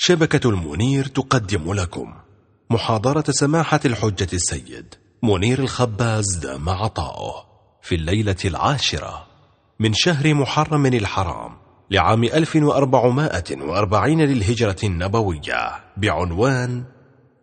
شبكة 0.00 0.50
المنير 0.50 1.06
تقدم 1.06 1.72
لكم 1.72 2.14
محاضرة 2.70 3.24
سماحة 3.30 3.80
الحجة 3.84 4.28
السيد 4.32 4.94
منير 5.22 5.58
الخباز 5.58 6.36
دام 6.36 6.68
عطاؤه 6.68 7.34
في 7.82 7.94
الليلة 7.94 8.36
العاشرة 8.44 9.26
من 9.80 9.92
شهر 9.94 10.34
محرم 10.34 10.86
الحرام 10.86 11.56
لعام 11.90 12.24
1440 12.24 14.20
للهجرة 14.22 14.76
النبوية 14.84 15.84
بعنوان 15.96 16.84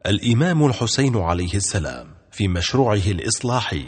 الإمام 0.06 0.66
الحسين 0.66 1.18
عليه 1.18 1.54
السلام 1.54 2.08
في 2.32 2.48
مشروعه 2.48 3.08
الإصلاحي 3.08 3.86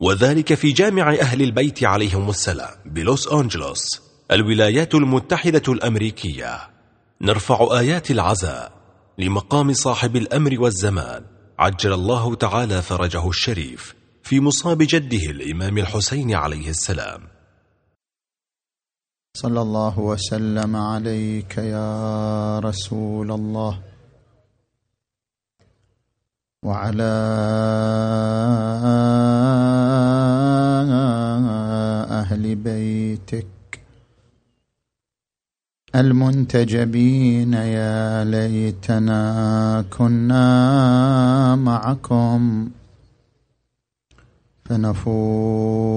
وذلك 0.00 0.54
في 0.54 0.72
جامع 0.72 1.14
أهل 1.20 1.42
البيت 1.42 1.84
عليهم 1.84 2.28
السلام 2.30 2.74
بلوس 2.86 3.28
أنجلوس 3.32 4.02
الولايات 4.30 4.94
المتحدة 4.94 5.72
الأمريكية 5.72 6.73
نرفع 7.20 7.78
آيات 7.78 8.10
العزاء 8.10 8.72
لمقام 9.18 9.72
صاحب 9.72 10.16
الأمر 10.16 10.60
والزمان. 10.60 11.24
عجل 11.58 11.92
الله 11.92 12.34
تعالى 12.34 12.82
فرجه 12.82 13.28
الشريف 13.28 13.94
في 14.22 14.40
مصاب 14.40 14.78
جده 14.82 15.30
الإمام 15.30 15.78
الحسين 15.78 16.34
عليه 16.34 16.68
السلام. 16.68 17.20
صلى 19.36 19.60
الله 19.60 19.98
وسلم 19.98 20.76
عليك 20.76 21.58
يا 21.58 22.58
رسول 22.58 23.32
الله. 23.32 23.82
وعلى 26.62 27.12
أهل 32.10 32.54
بيتك 32.54 32.93
المنتجبين 35.94 37.52
يا 37.52 38.24
ليتنا 38.24 39.84
كنا 39.90 41.56
معكم. 41.56 42.70
فنفوز 44.64 45.94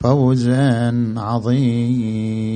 فوزا 0.00 1.14
عظيما. 1.16 2.50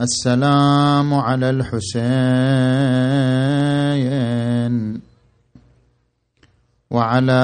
السلام 0.00 1.14
على 1.14 1.50
الحسين. 1.50 1.88
وعلى 6.90 7.42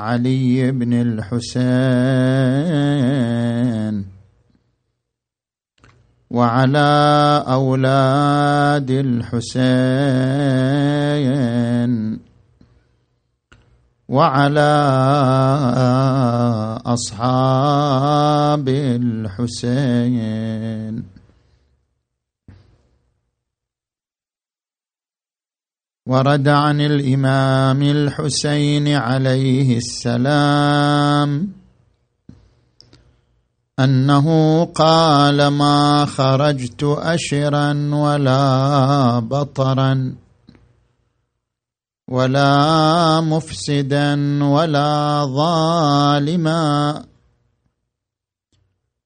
علي 0.00 0.70
بن 0.72 0.92
الحسين 0.92 1.72
وعلى 6.30 7.44
أولاد 7.48 8.90
الحسين 8.90 9.52
وعلى 14.08 14.72
أصحاب 16.86 18.68
الحسين 19.48 19.92
ورد 26.06 26.48
عن 26.48 26.80
الإمام 26.80 27.82
الحسين 27.82 28.88
عليه 28.88 29.76
السلام 29.76 31.52
أنه 33.78 34.64
قال 34.64 35.46
ما 35.46 36.04
خرجت 36.04 36.82
أشرا 36.98 37.94
ولا 37.94 39.18
بطرا 39.18 40.14
ولا 42.08 43.20
مفسدا 43.20 44.44
ولا 44.44 45.24
ظالما 45.24 47.04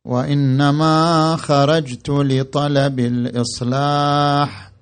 وإنما 0.04 1.36
خرجت 1.36 2.10
لطلب 2.10 3.00
الإصلاح 3.00 4.75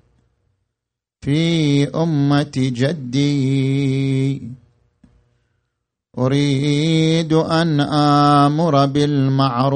في 1.25 1.89
أمة 1.89 2.53
جدي. 2.55 4.41
أريد 6.17 7.33
أن 7.33 7.79
آمر 7.81 8.85
بالمعروف 8.85 9.75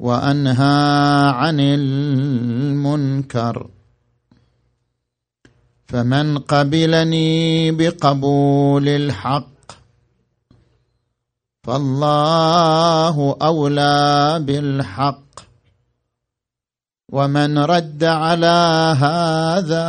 وأنهى 0.00 1.30
عن 1.30 1.60
المنكر. 1.60 3.66
فمن 5.88 6.38
قبلني 6.38 7.70
بقبول 7.70 8.88
الحق 8.88 9.72
فالله 11.64 13.36
أولى 13.42 14.38
بالحق. 14.46 15.25
ومن 17.12 17.58
رد 17.58 18.04
على 18.04 18.56
هذا 18.98 19.86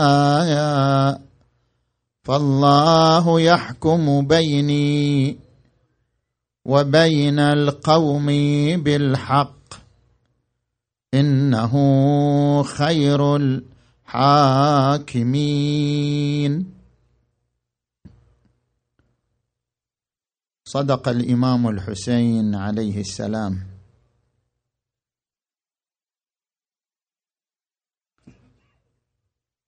فالله 2.23 3.41
يحكم 3.41 4.27
بيني 4.27 5.37
وبين 6.65 7.39
القوم 7.39 8.25
بالحق. 8.83 9.57
إنه 11.13 11.73
خير 12.63 13.35
الحاكمين. 14.05 15.23
صدق 20.65 21.09
الإمام 21.09 21.67
الحسين 21.69 22.55
عليه 22.55 22.99
السلام. 22.99 23.76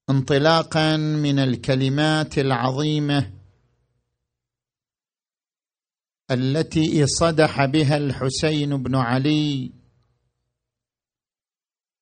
انطلاقا 0.09 0.97
من 0.97 1.40
الكلمات 1.40 2.38
العظيمة 2.38 3.31
التي 6.31 7.08
صدح 7.08 7.66
بها 7.66 7.97
الحسين 7.97 8.84
بن 8.84 8.96
علي. 8.96 9.72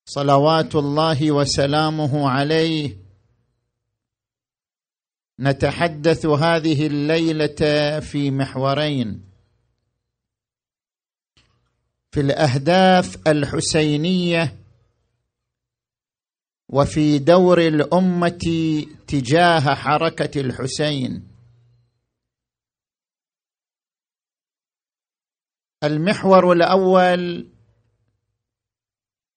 صلوات 0.06 0.76
الله 0.76 1.32
وسلامه 1.32 2.30
عليه. 2.30 2.98
نتحدث 5.40 6.26
هذه 6.26 6.88
الليلة 6.88 8.00
في 8.00 8.32
محورين. 8.32 9.24
في 12.12 12.20
الأهداف 12.20 13.28
الحسينية 13.28 14.67
وفي 16.70 17.20
دور 17.20 17.60
الأمة 17.68 18.40
تجاه 19.08 19.76
حركة 19.76 20.42
الحسين. 20.42 21.28
المحور 25.84 26.52
الأول 26.52 27.48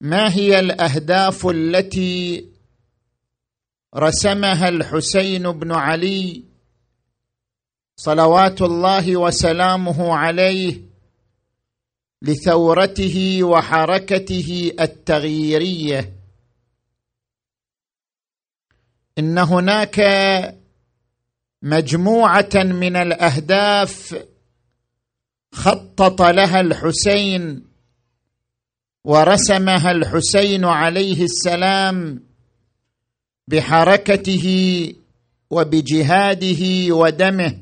ما 0.00 0.34
هي 0.34 0.58
الأهداف 0.60 1.46
التي 1.46 2.48
رسمها 3.96 4.68
الحسين 4.68 5.42
بن 5.52 5.72
علي 5.72 6.44
صلوات 7.96 8.62
الله 8.62 9.16
وسلامه 9.16 10.14
عليه 10.14 10.80
لثورته 12.22 13.44
وحركته 13.44 14.72
التغييرية؟ 14.80 16.19
إن 19.20 19.38
هناك 19.38 20.00
مجموعة 21.62 22.54
من 22.54 22.96
الأهداف 22.96 24.24
خطط 25.52 26.22
لها 26.22 26.60
الحسين 26.60 27.64
ورسمها 29.04 29.90
الحسين 29.90 30.64
عليه 30.64 31.24
السلام 31.24 32.22
بحركته 33.48 34.46
وبجهاده 35.50 36.94
ودمه. 36.94 37.58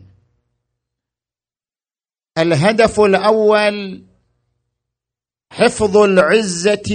الهدف 2.38 3.00
الأول 3.00 4.02
حفظ 5.50 5.96
العزة 5.96 6.90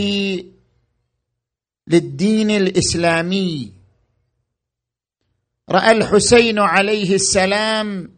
للدين 1.87 2.51
الإسلامي. 2.51 3.82
رأى 5.69 5.91
الحسين 5.91 6.59
عليه 6.59 7.15
السلام 7.15 8.11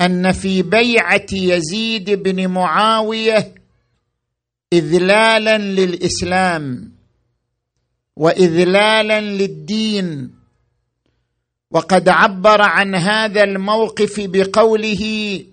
أن 0.00 0.32
في 0.32 0.62
بيعة 0.62 1.26
يزيد 1.32 2.10
بن 2.10 2.48
معاوية 2.48 3.54
اذلالا 4.72 5.58
للإسلام 5.58 6.92
واذلالا 8.16 9.20
للدين. 9.20 10.34
وقد 11.70 12.08
عبر 12.08 12.62
عن 12.62 12.94
هذا 12.94 13.44
الموقف 13.44 14.20
بقوله 14.20 15.44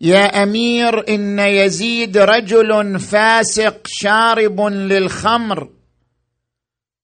يا 0.00 0.42
أمير 0.42 1.08
إن 1.08 1.38
يزيد 1.38 2.18
رجل 2.18 3.00
فاسق 3.00 3.80
شارب 3.86 4.60
للخمر 4.60 5.70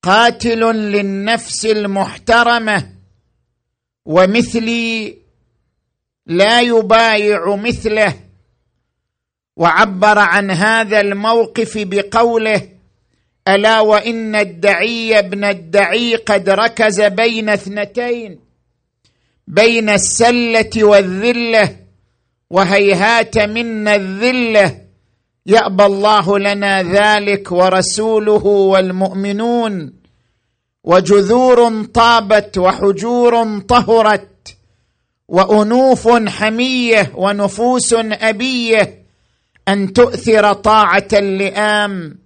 قاتل 0.04 0.60
للنفس 0.60 1.66
المحترمة 1.66 2.90
ومثلي 4.04 5.16
لا 6.26 6.60
يبايع 6.60 7.56
مثله. 7.56 8.14
وعبر 9.56 10.18
عن 10.18 10.50
هذا 10.50 11.00
الموقف 11.00 11.78
بقوله 11.78 12.68
ألا 13.48 13.80
وإن 13.80 14.36
الدعي 14.36 15.18
ابن 15.18 15.44
الدعي 15.44 16.16
قد 16.16 16.48
ركز 16.48 17.00
بين 17.00 17.48
اثنتين 17.48 18.40
بين 19.48 19.88
السلة 19.88 20.70
والذلة 20.76 21.76
وهيهات 22.50 23.38
منا 23.38 23.94
الذلة 23.94 24.83
يأبى 25.46 25.84
الله 25.86 26.38
لنا 26.38 26.82
ذلك 26.82 27.52
ورسوله 27.52 28.46
والمؤمنون 28.46 29.92
وجذور 30.84 31.84
طابت 31.84 32.58
وحجور 32.58 33.60
طهرت 33.60 34.56
وأنوف 35.28 36.08
حمية 36.28 37.12
ونفوس 37.14 37.94
أبية 37.98 39.04
أن 39.68 39.92
تؤثر 39.92 40.52
طاعة 40.52 41.08
اللئام 41.12 42.18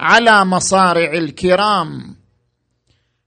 على 0.00 0.44
مصارع 0.44 1.12
الكرام. 1.12 2.16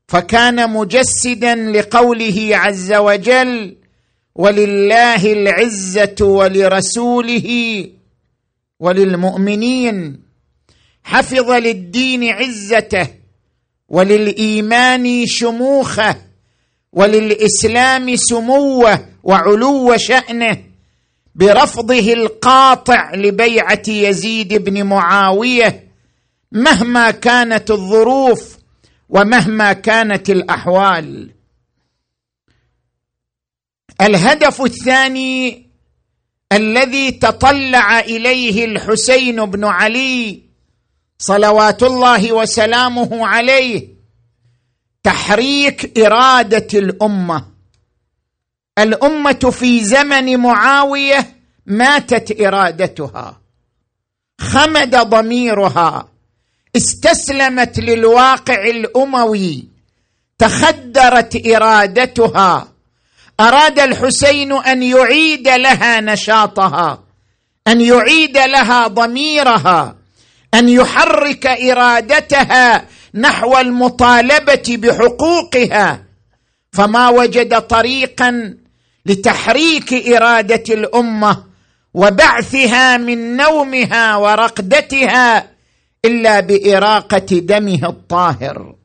فكان 0.07 0.69
مجسدا 0.69 1.55
لقوله 1.55 2.49
عز 2.51 2.93
وجل 2.93 3.75
ولله 4.35 5.33
العزة 5.33 6.15
ولرسوله 6.21 7.47
وللمؤمنين 8.79 10.23
حفظ 11.03 11.51
للدين 11.51 12.23
عزته 12.23 13.07
وللإيمان 13.89 15.25
شموخه 15.25 16.15
وللإسلام 16.93 18.15
سموه 18.15 19.05
وعلو 19.23 19.97
شأنه 19.97 20.63
برفضه 21.35 22.13
القاطع 22.13 23.15
لبيعة 23.15 23.83
يزيد 23.87 24.53
بن 24.53 24.83
معاوية 24.83 25.87
مهما 26.51 27.11
كانت 27.11 27.71
الظروف 27.71 28.57
ومهما 29.09 29.73
كانت 29.73 30.29
الأحوال. 30.29 31.31
الهدف 34.01 34.61
الثاني 34.61 35.66
الذي 36.51 37.11
تطلع 37.11 37.99
إليه 37.99 38.65
الحسين 38.65 39.45
بن 39.45 39.65
علي 39.65 40.41
صلوات 41.19 41.83
الله 41.83 42.33
وسلامه 42.33 43.27
عليه 43.27 43.87
تحريك 45.03 45.99
إرادة 45.99 46.79
الأمة. 46.79 47.45
الأمة 48.79 49.51
في 49.51 49.83
زمن 49.83 50.37
معاوية 50.39 51.35
ماتت 51.65 52.41
إرادتها 52.41 53.41
خمد 54.41 54.95
ضميرها 54.95 56.09
استسلمت 56.75 57.79
للواقع 57.79 58.63
الأموي 58.63 59.67
تخدرت 60.37 61.47
إرادتها. 61.47 62.76
أراد 63.39 63.79
الحسين 63.79 64.51
أن 64.51 64.83
يعيد 64.83 65.47
لها 65.47 66.01
نشاطها 66.01 67.03
أن 67.67 67.81
يعيد 67.81 68.37
لها 68.37 68.87
ضميرها 68.87 69.95
أن 70.53 70.69
يحرك 70.69 71.47
إرادتها 71.47 72.85
نحو 73.13 73.57
المطالبة 73.57 74.63
بحقوقها. 74.69 76.03
فما 76.71 77.09
وجد 77.09 77.61
طريقا 77.61 78.57
لتحريك 79.05 79.93
إرادة 79.93 80.63
الأمة 80.73 81.43
وبعثها 81.93 82.97
من 82.97 83.37
نومها 83.37 84.15
ورقدتها 84.15 85.49
إلا 86.05 86.39
بإراقة 86.39 87.39
دمه 87.39 87.89
الطاهر. 87.89 88.75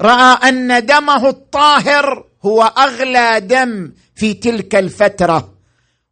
رأى 0.00 0.48
أن 0.48 0.86
دمه 0.86 1.28
الطاهر 1.28 2.24
هو 2.44 2.62
أغلى 2.62 3.40
دم 3.40 3.92
في 4.14 4.34
تلك 4.34 4.74
الفترة 4.74 5.52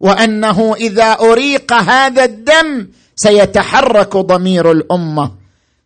وأنه 0.01 0.75
إذا 0.75 1.13
أريق 1.13 1.73
هذا 1.73 2.25
الدم 2.25 2.89
سيتحرك 3.17 4.17
ضمير 4.17 4.71
الأمة 4.73 5.33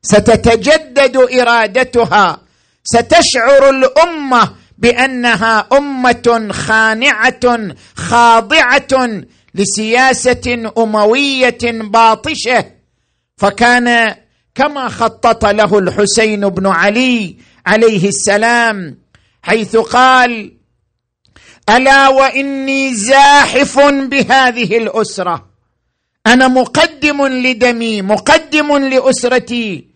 ستتجدد 0.03 1.17
إرادتها 1.17 2.41
ستشعر 2.85 3.71
الأمة 3.71 4.53
بأنها 4.79 5.67
أمة 5.73 6.49
خانعة 6.53 7.75
خاضعة 7.95 9.23
لسياسة 9.55 10.73
أموية 10.79 11.59
باطشة. 11.63 12.65
فكان 13.37 14.15
كما 14.55 14.89
خطط 14.89 15.47
له 15.47 15.79
الحسين 15.79 16.49
بن 16.49 16.67
علي 16.67 17.37
عليه 17.67 18.09
السلام 18.09 18.99
حيث 19.43 19.77
قال 19.77 20.53
ألا 21.69 22.09
وإني 22.09 22.95
زاحف 22.95 23.79
بهذه 23.81 24.79
الأسرة. 24.79 25.47
أنا 26.27 26.49
مقدم 26.49 27.27
لدمي 27.27 28.03
مقدم 28.03 28.77
لأسرتي. 28.77 29.89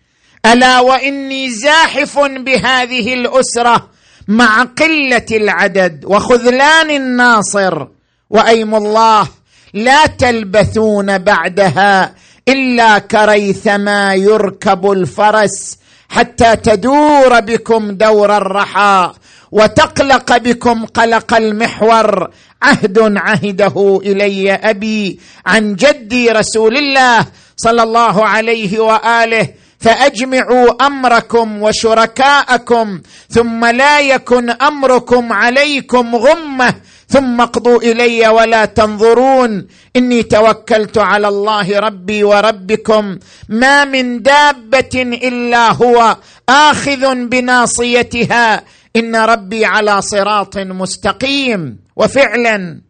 ألا 0.47 0.81
وإني 0.81 1.51
زاحف 1.51 2.19
بهذه 2.19 3.15
الأسرة 3.15 3.89
مع 4.29 4.63
قلة 4.63 5.27
العدد 5.31 6.05
وخذلان 6.05 6.91
الناصر. 6.91 7.87
وأيم 8.31 8.75
الله 8.75 9.29
لا 9.75 10.07
تلبثون 10.07 11.19
بعدها 11.19 12.15
إلا 12.49 12.99
كريثما 12.99 14.15
يركب 14.15 14.91
الفرس 14.91 15.79
حتى 16.09 16.57
تدور 16.57 17.41
بكم 17.41 17.91
دور 17.91 18.37
الرحى. 18.37 19.13
وتقلق 19.53 20.37
بكم 20.37 20.85
قلق 20.85 21.35
المحور. 21.35 22.31
عهد 22.63 22.99
عهده 23.17 24.01
إلي 24.05 24.55
أبي 24.55 25.21
عن 25.47 25.77
جدي 25.77 26.31
رسول 26.31 26.77
الله 26.77 27.27
صلى 27.57 27.83
الله 27.83 28.27
عليه 28.27 28.81
وآله 28.81 29.49
فأجمعوا 29.81 30.87
أمركم 30.87 31.63
وشركاءكم 31.63 33.01
ثم 33.31 33.65
لا 33.65 34.01
يكن 34.01 34.51
أمركم 34.51 35.33
عليكم 35.33 36.17
غمة 36.17 36.75
ثم 37.09 37.41
اقضوا 37.41 37.83
إلي 37.83 38.29
ولا 38.29 38.65
تنظرون. 38.65 39.67
إني 39.97 40.23
توكلت 40.23 40.99
على 40.99 41.29
الله 41.29 41.79
ربي 41.79 42.25
وربكم. 42.25 43.19
ما 43.49 43.85
من 43.85 44.23
دابة 44.23 45.03
إلا 45.29 45.73
هو 45.73 46.17
آخذ 46.49 47.15
بناصيتها. 47.15 48.63
إن 48.97 49.17
ربي 49.17 49.65
على 49.65 50.03
صراط 50.03 50.59
مستقيم. 50.59 51.79
وفعلا 51.97 52.81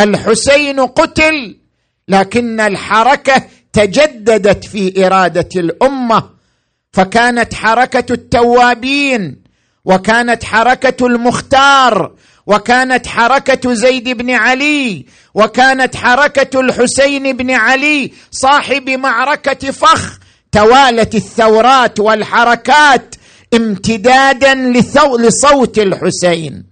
الحسين 0.00 0.80
قتل 0.80 1.56
لكن 2.08 2.60
الحركة 2.60 3.42
تجددت 3.72 4.64
في 4.64 5.06
إرادة 5.06 5.48
الأمة. 5.56 6.30
فكانت 6.92 7.54
حركة 7.54 8.12
التوابين 8.12 9.42
وكانت 9.84 10.44
حركة 10.44 11.06
المختار 11.06 12.12
وكانت 12.46 13.06
حركة 13.06 13.74
زيد 13.74 14.08
بن 14.08 14.30
علي 14.30 15.06
وكانت 15.34 15.96
حركة 15.96 16.60
الحسين 16.60 17.36
بن 17.36 17.50
علي 17.50 18.12
صاحب 18.30 18.90
معركة 18.90 19.70
فخ 19.70 20.18
توالت 20.52 21.14
الثورات 21.14 22.00
والحركات. 22.00 23.14
امتدادا 23.54 24.54
لصوت 25.18 25.78
الحسين 25.78 26.64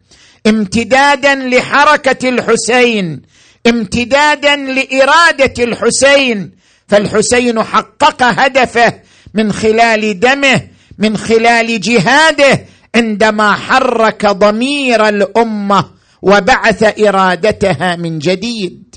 امتدادا 0.47 1.35
لحركة 1.35 2.29
الحسين 2.29 3.23
امتدادا 3.67 4.57
لإرادة 4.57 5.65
الحسين. 5.65 6.59
فالحسين 6.89 7.63
حقق 7.63 8.23
هدفه 8.23 8.93
من 9.35 9.53
خلال 9.53 10.21
دمه 10.21 10.69
من 10.99 11.17
خلال 11.17 11.81
جهاده 11.81 12.65
عندما 12.95 13.53
حرك 13.53 14.27
ضمير 14.27 15.09
الأمة 15.09 15.91
وبعث 16.23 17.01
إرادتها 17.01 17.97
من 17.97 18.19
جديد. 18.19 18.95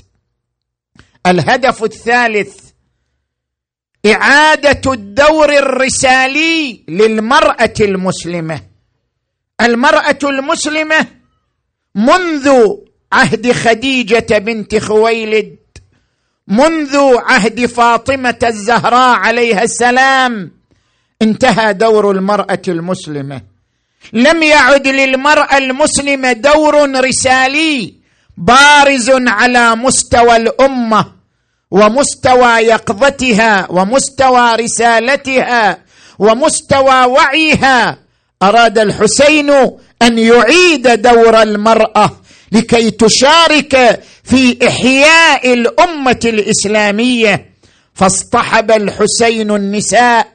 الهدف 1.26 1.84
الثالث 1.84 2.61
إعادة 4.06 4.92
الدور 4.92 5.52
الرسالي 5.58 6.84
للمرأة 6.88 7.74
المسلمة. 7.80 8.60
المرأة 9.60 10.18
المسلمة 10.24 11.06
منذ 11.94 12.50
عهد 13.12 13.52
خديجة 13.52 14.38
بنت 14.38 14.76
خويلد 14.78 15.56
منذ 16.48 16.96
عهد 17.16 17.66
فاطمة 17.66 18.38
الزهراء 18.44 19.16
عليها 19.18 19.62
السلام 19.62 20.50
انتهى 21.22 21.72
دور 21.72 22.10
المرأة 22.10 22.62
المسلمة. 22.68 23.42
لم 24.12 24.42
يعد 24.42 24.88
للمرأة 24.88 25.58
المسلمة 25.58 26.32
دور 26.32 27.00
رسالي 27.04 27.94
بارز 28.36 29.10
على 29.10 29.76
مستوى 29.76 30.36
الأمة. 30.36 31.21
ومستوى 31.72 32.52
يقظتها 32.60 33.66
ومستوى 33.70 34.54
رسالتها 34.54 35.78
ومستوى 36.18 37.04
وعيها. 37.04 37.98
أراد 38.42 38.78
الحسين 38.78 39.50
أن 40.02 40.18
يعيد 40.18 41.02
دور 41.02 41.42
المرأة 41.42 42.10
لكي 42.52 42.90
تشارك 42.90 44.02
في 44.24 44.68
إحياء 44.68 45.52
الأمة 45.52 46.20
الإسلامية. 46.24 47.52
فاصطحب 47.94 48.70
الحسين 48.70 49.50
النساء. 49.50 50.26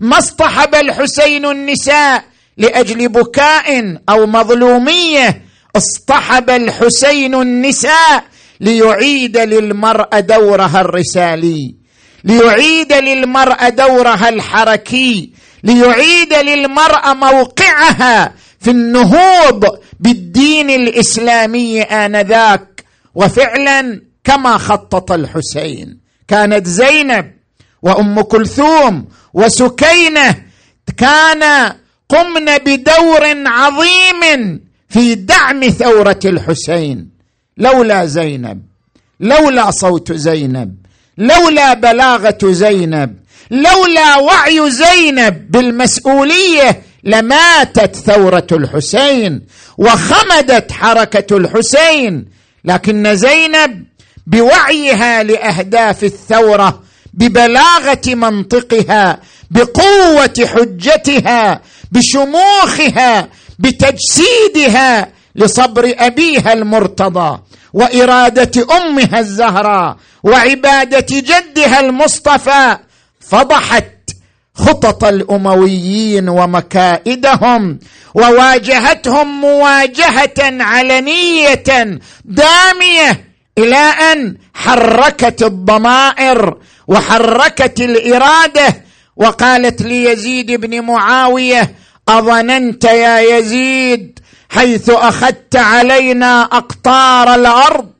ما 0.00 0.18
اصطحب 0.18 0.74
الحسين 0.74 1.46
النساء؟ 1.46 2.24
لأجل 2.56 3.08
بكاء 3.08 3.96
أو 4.08 4.26
مظلومية. 4.26 5.42
اصطحب 5.76 6.50
الحسين 6.50 7.34
النساء 7.34 8.24
ليعيد 8.60 9.36
للمراه 9.36 10.20
دورها 10.20 10.80
الرسالي 10.80 11.74
ليعيد 12.24 12.92
للمراه 12.92 13.68
دورها 13.68 14.28
الحركي 14.28 15.32
ليعيد 15.64 16.32
للمراه 16.34 17.14
موقعها 17.14 18.34
في 18.60 18.70
النهوض 18.70 19.64
بالدين 20.00 20.70
الإسلامي 20.70 21.82
آنذاك. 21.82 22.84
وفعلا 23.14 24.02
كما 24.24 24.58
خطط 24.58 25.12
الحسين 25.12 25.98
كانت 26.28 26.66
زينب 26.66 27.32
وأم 27.82 28.20
كلثوم 28.20 29.04
وسكينة 29.34 30.34
كان 30.96 31.72
قمن 32.08 32.58
بدور 32.58 33.22
عظيم 33.46 34.60
في 34.88 35.14
دعم 35.14 35.68
ثورة 35.68 36.20
الحسين. 36.24 37.17
لولا 37.58 38.06
زينب 38.06 38.62
لولا 39.20 39.70
صوت 39.70 40.12
زينب 40.12 40.74
لولا 41.18 41.74
بلاغة 41.74 42.38
زينب 42.44 43.16
لولا 43.50 44.16
وعي 44.16 44.70
زينب 44.70 45.50
بالمسؤولية 45.50 46.82
لماتت 47.04 47.96
ثورة 47.96 48.46
الحسين 48.52 49.42
وخمدت 49.78 50.72
حركة 50.72 51.36
الحسين. 51.36 52.26
لكن 52.64 53.16
زينب 53.16 53.84
بوعيها 54.26 55.22
لأهداف 55.22 56.04
الثورة 56.04 56.82
ببلاغة 57.14 58.00
منطقها 58.06 59.20
بقوة 59.50 60.34
حجتها 60.46 61.60
بشموخها 61.92 63.28
بتجسيدها 63.58 65.12
لصبر 65.36 65.94
أبيها 65.98 66.52
المرتضى. 66.52 67.38
وإرادة 67.82 68.76
أمها 68.76 69.20
الزهراء 69.20 69.96
وعبادة 70.22 71.06
جدها 71.10 71.80
المصطفى 71.80 72.78
فضحت 73.20 73.84
خطط 74.54 75.04
الأمويين 75.04 76.28
ومكائدهم 76.28 77.78
وواجهتهم 78.14 79.40
مواجهة 79.40 80.38
علنية 80.62 81.62
دامية 82.24 83.24
إلى 83.58 83.76
أن 84.12 84.36
حركت 84.54 85.42
الضمائر 85.42 86.56
وحركت 86.88 87.80
الإرادة 87.80 88.82
وقالت 89.16 89.82
ليزيد 89.82 90.52
بن 90.52 90.82
معاوية 90.82 91.74
أظننت 92.08 92.84
يا 92.84 93.20
يزيد 93.20 94.18
حيث 94.50 94.90
أخذت 94.90 95.56
علينا 95.56 96.42
أقطار 96.42 97.34
الأرض 97.34 97.90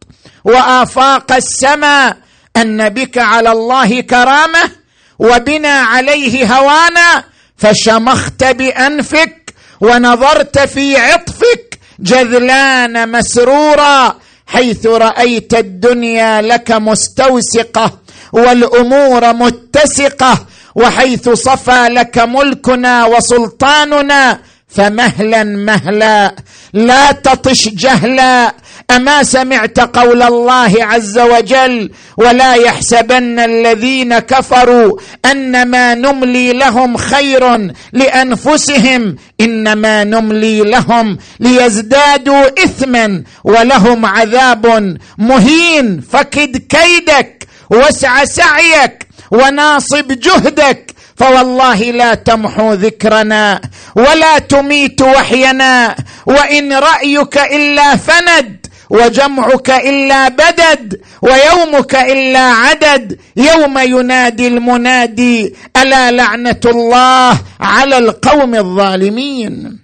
وآفاق 0.44 1.32
السماء 1.32 2.16
أن 2.56 2.88
بك 2.88 3.18
على 3.18 3.52
الله 3.52 4.00
كرامة 4.00 4.70
وبنا 5.18 5.80
عليه 5.80 6.54
هوانا 6.56 7.24
فشمخت 7.56 8.44
بأنفك 8.44 9.54
ونظرت 9.80 10.58
في 10.58 10.96
عطفك 10.96 11.78
جذلان 12.00 13.12
مسرورا 13.12 14.14
حيث 14.46 14.86
رأيت 14.86 15.54
الدنيا 15.54 16.42
لك 16.42 16.70
مستوسقة 16.72 17.98
والأمور 18.32 19.32
متسقة 19.32 20.46
وحيث 20.74 21.28
صفى 21.28 21.88
لك 21.88 22.18
ملكنا 22.18 23.06
وسلطاننا 23.06 24.40
فمهلا 24.68 25.44
مهلا 25.44 26.34
لا 26.72 27.12
تطش 27.12 27.68
جهلا. 27.68 28.54
أما 28.90 29.22
سمعت 29.22 29.80
قول 29.80 30.22
الله 30.22 30.84
عز 30.84 31.18
وجل 31.18 31.90
ولا 32.16 32.54
يحسبن 32.54 33.38
الذين 33.38 34.18
كفروا 34.18 34.98
انما 35.24 35.94
نملي 35.94 36.52
لهم 36.52 36.96
خير 36.96 37.72
لأنفسهم 37.92 39.16
إنما 39.40 40.04
نملي 40.04 40.60
لهم 40.60 41.18
ليزدادوا 41.40 42.64
إثما 42.64 43.22
ولهم 43.44 44.06
عذاب 44.06 44.96
مهين. 45.18 46.00
فكد 46.00 46.56
كيدك 46.56 47.48
واسع 47.70 48.24
سعيك 48.24 49.06
وناصب 49.30 50.06
جهدك 50.08 50.94
فوالله 51.18 51.80
لا 51.90 52.14
تمحو 52.14 52.72
ذكرنا 52.72 53.60
ولا 53.96 54.38
تميت 54.38 55.02
وحينا 55.02 55.96
وإن 56.26 56.72
رأيك 56.72 57.38
إلا 57.38 57.96
فند 57.96 58.66
وجمعك 58.90 59.70
إلا 59.70 60.28
بدد 60.28 61.00
ويومك 61.22 61.94
إلا 61.94 62.40
عدد 62.40 63.20
يوم 63.36 63.78
ينادي 63.78 64.48
المنادي 64.48 65.56
ألا 65.76 66.10
لعنة 66.10 66.60
الله 66.66 67.40
على 67.60 67.98
القوم 67.98 68.54
الظالمين. 68.54 69.78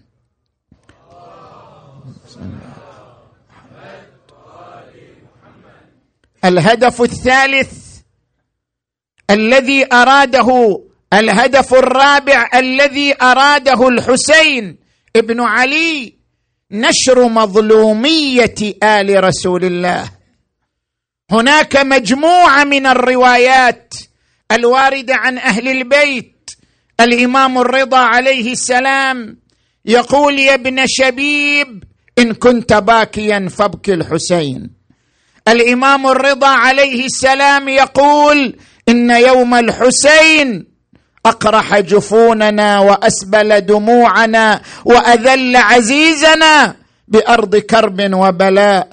الهدف 6.44 7.02
الثالث 7.02 7.72
الذي 9.30 9.86
أراده 9.92 10.80
الهدف 11.14 11.74
الرابع 11.74 12.50
الذي 12.54 13.14
أراده 13.22 13.88
الحسين 13.88 14.76
ابن 15.16 15.40
علي 15.40 16.14
نشر 16.70 17.28
مظلومية 17.28 18.54
آل 18.82 19.24
رسول 19.24 19.64
الله. 19.64 20.10
هناك 21.30 21.76
مجموعة 21.76 22.64
من 22.64 22.86
الروايات 22.86 23.94
الواردة 24.52 25.14
عن 25.14 25.38
أهل 25.38 25.68
البيت. 25.68 26.50
الإمام 27.00 27.58
الرضا 27.58 27.98
عليه 27.98 28.52
السلام 28.52 29.36
يقول 29.84 30.38
يا 30.38 30.54
ابن 30.54 30.82
شبيب 30.86 31.84
إن 32.18 32.34
كنت 32.34 32.72
باكيا 32.72 33.48
فابكي 33.48 33.94
الحسين. 33.94 34.70
الإمام 35.48 36.06
الرضا 36.06 36.48
عليه 36.48 37.04
السلام 37.06 37.68
يقول 37.68 38.56
إن 38.88 39.10
يوم 39.10 39.54
الحسين 39.54 40.73
أقرح 41.26 41.78
جفوننا 41.78 42.78
وأسبل 42.80 43.60
دموعنا 43.60 44.60
وأذل 44.84 45.56
عزيزنا 45.56 46.74
بأرض 47.08 47.56
كرب 47.56 48.14
وبلاء. 48.14 48.88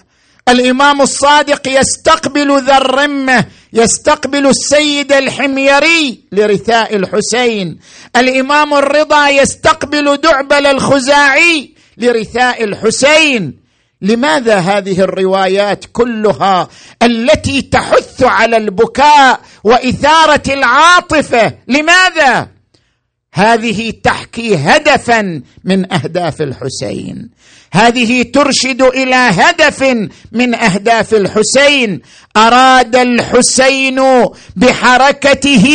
الإمام 0.49 1.01
الصادق 1.01 1.67
يستقبل 1.67 2.63
ذا 2.65 2.77
الرمة 2.77 3.45
يستقبل 3.73 4.47
السيد 4.47 5.11
الحميري 5.11 6.23
لرثاء 6.31 6.95
الحسين. 6.95 7.79
الإمام 8.15 8.73
الرضا 8.73 9.29
يستقبل 9.29 10.17
دعبل 10.17 10.65
الخزاعي 10.65 11.73
لرثاء 11.97 12.63
الحسين. 12.63 13.60
لماذا 14.01 14.55
هذه 14.55 15.01
الروايات 15.01 15.85
كلها 15.93 16.67
التي 17.03 17.61
تحث 17.61 18.23
على 18.23 18.57
البكاء 18.57 19.39
وإثارة 19.63 20.53
العاطفة؟ 20.53 21.53
لماذا؟ 21.67 22.47
هذه 23.33 23.93
تحكي 24.03 24.55
هدفا 24.55 25.41
من 25.63 25.93
أهداف 25.93 26.41
الحسين. 26.41 27.29
هذه 27.73 28.21
ترشد 28.21 28.81
إلى 28.81 29.15
هدف 29.15 29.83
من 30.31 30.55
أهداف 30.55 31.13
الحسين. 31.13 32.01
أراد 32.37 32.95
الحسين 32.95 34.01
بحركته 34.55 35.67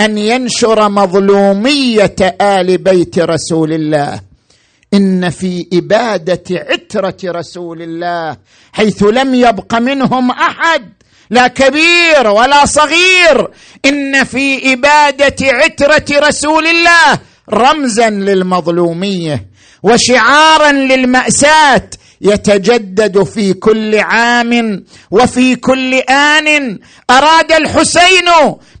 أن 0.00 0.18
ينشر 0.18 0.88
مظلومية 0.88 2.36
آل 2.40 2.78
بيت 2.78 3.18
رسول 3.18 3.72
الله. 3.72 4.20
إن 4.94 5.30
في 5.30 5.66
إبادة 5.72 6.42
عترة 6.50 7.16
رسول 7.24 7.82
الله 7.82 8.36
حيث 8.72 9.02
لم 9.02 9.34
يبق 9.34 9.74
منهم 9.74 10.30
أحد 10.30 10.92
لا 11.30 11.48
كبير 11.48 12.26
ولا 12.26 12.66
صغير. 12.66 13.48
إن 13.84 14.24
في 14.24 14.72
إبادة 14.72 15.36
عترة 15.42 16.28
رسول 16.28 16.66
الله 16.66 17.18
رمزا 17.52 18.10
للمظلومية 18.10 19.46
وشعارا 19.82 20.72
للمأساة 20.72 21.90
يتجدد 22.20 23.22
في 23.22 23.52
كل 23.52 23.98
عام 23.98 24.84
وفي 25.10 25.56
كل 25.56 25.94
آن. 25.94 26.78
أراد 27.10 27.52
الحسين 27.52 28.28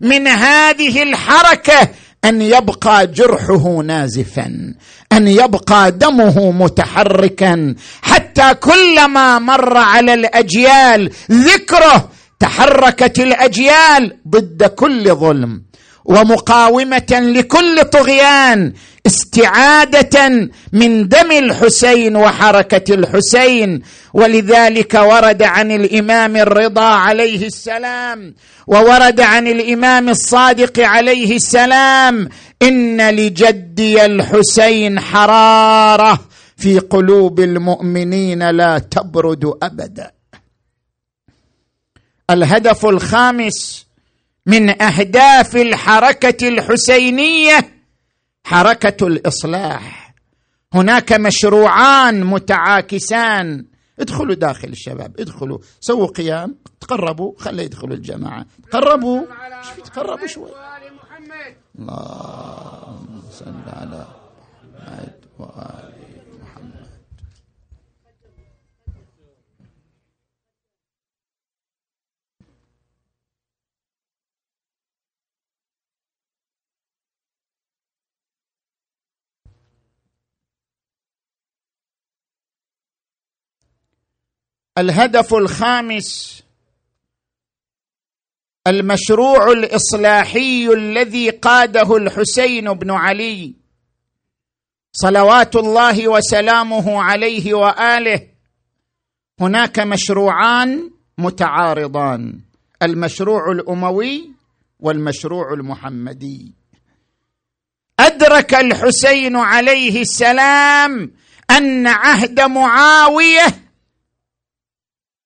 من 0.00 0.26
هذه 0.28 1.02
الحركة 1.02 1.88
أن 2.24 2.42
يبقى 2.42 3.06
جرحه 3.06 3.82
نازفا. 3.82 4.74
أن 5.12 5.28
يبقى 5.28 5.92
دمه 5.92 6.50
متحركا. 6.50 7.74
حتى 8.02 8.54
كلما 8.54 9.38
مر 9.38 9.76
على 9.76 10.14
الأجيال 10.14 11.10
ذكره 11.30 12.08
تحركت 12.40 13.18
الأجيال 13.18 14.16
ضد 14.28 14.64
كل 14.64 15.14
ظلم. 15.14 15.62
ومقاومة 16.04 17.06
لكل 17.10 17.84
طغيان. 17.84 18.72
استعادة 19.06 20.28
من 20.72 21.08
دم 21.08 21.32
الحسين 21.32 22.16
وحركة 22.16 22.94
الحسين. 22.94 23.82
ولذلك 24.14 24.94
ورد 24.94 25.42
عن 25.42 25.70
الإمام 25.72 26.36
الرضا 26.36 26.82
عليه 26.84 27.46
السلام 27.46 28.34
وورد 28.66 29.20
عن 29.20 29.46
الإمام 29.46 30.08
الصادق 30.08 30.80
عليه 30.80 31.36
السلام 31.36 32.28
إن 32.62 33.10
لجدي 33.10 34.04
الحسين 34.04 35.00
حرارة 35.00 36.20
في 36.56 36.78
قلوب 36.78 37.40
المؤمنين 37.40 38.50
لا 38.50 38.78
تبرد 38.78 39.52
أبدا. 39.62 40.10
الهدف 42.30 42.86
الخامس 42.86 43.86
من 44.46 44.82
أهداف 44.82 45.56
الحركة 45.56 46.48
الحسينية 46.48 47.75
حركة 48.46 49.06
الإصلاح. 49.06 50.14
هناك 50.74 51.12
مشروعان 51.12 52.24
متعاكسان. 52.24 53.66
ادخلوا 54.00 54.34
داخل 54.34 54.68
الشباب 54.68 55.20
ادخلوا 55.20 55.58
سووا 55.80 56.06
قيام 56.06 56.56
تقربوا 56.80 57.32
خلي 57.38 57.64
يدخلوا 57.64 57.94
الجماعة. 57.94 58.46
تقربوا 58.70 59.26
تقربوا 59.84 60.26
شوي؟ 60.26 60.50
اللهم 61.78 63.22
صل 63.30 63.54
على 63.66 64.06
محمد 64.74 65.14
وآل 65.38 66.05
الهدف 84.78 85.34
الخامس 85.34 86.42
المشروع 88.66 89.52
الإصلاحي 89.52 90.68
الذي 90.72 91.30
قاده 91.30 91.96
الحسين 91.96 92.72
بن 92.72 92.90
علي 92.90 93.54
صلوات 94.92 95.56
الله 95.56 96.08
وسلامه 96.08 97.02
عليه 97.02 97.54
وآله. 97.54 98.28
هناك 99.40 99.78
مشروعان 99.78 100.90
متعارضان 101.18 102.40
المشروع 102.82 103.52
الأموي 103.52 104.30
والمشروع 104.80 105.52
المحمدي. 105.52 106.52
أدرك 108.00 108.54
الحسين 108.54 109.36
عليه 109.36 110.00
السلام 110.00 111.12
أن 111.50 111.86
عهد 111.86 112.40
معاوية 112.40 113.65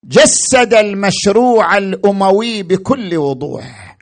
جسد 0.04 0.74
المشروع 0.74 1.78
الأموي 1.78 2.62
بكل 2.62 3.16
وضوح. 3.16 3.96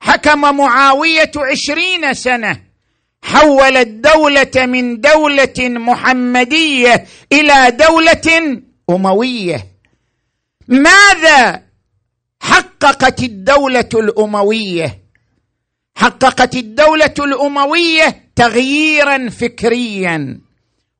حكم 0.00 0.56
معاوية 0.56 1.30
عشرين 1.36 2.14
سنة 2.14 2.62
حول 3.22 3.76
الدولة 3.76 4.66
من 4.66 5.00
دولة 5.00 5.54
محمدية 5.58 7.06
إلى 7.32 7.70
دولة 7.70 8.60
أموية. 8.90 9.66
ماذا 10.68 11.62
حققت 12.40 13.22
الدولة 13.22 13.88
الأموية؟ 13.94 14.98
حققت 15.96 16.54
الدولة 16.54 17.14
الأموية 17.18 18.24
تغييرا 18.36 19.30
فكريا 19.30 20.40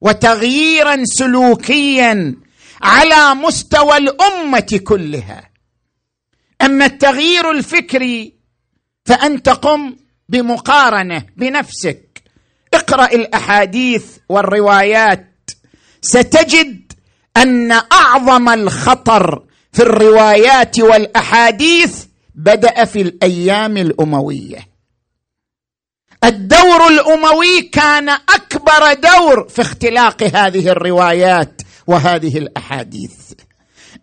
وتغييرا 0.01 0.97
سلوكيا 1.05 2.35
على 2.83 3.35
مستوى 3.35 3.97
الأمة 3.97 4.81
كلها. 4.85 5.51
أما 6.63 6.87
التغيير 6.87 7.51
الفكري 7.51 8.35
فأنت 9.05 9.49
قم 9.49 9.97
بمقارنة 10.29 11.27
بنفسك. 11.37 12.23
اقرأ 12.75 13.07
الأحاديث 13.07 14.05
والروايات. 14.29 15.51
ستجد 16.03 16.93
أن 17.37 17.73
أعظم 17.73 18.49
الخطر 18.49 19.45
في 19.73 19.83
الروايات 19.83 20.81
والأحاديث 20.81 22.05
بدأ 22.35 22.85
في 22.85 23.01
الأيام 23.01 23.77
الأموية. 23.77 24.69
الدور 26.25 26.89
الأموي 26.89 27.63
كان 27.63 28.09
أكبر 28.09 28.93
دور 28.93 29.49
في 29.49 29.63
اختلاق 29.63 30.23
هذه 30.23 30.69
الروايات. 30.69 31.63
وهذه 31.87 32.39
الأحاديث. 32.39 33.33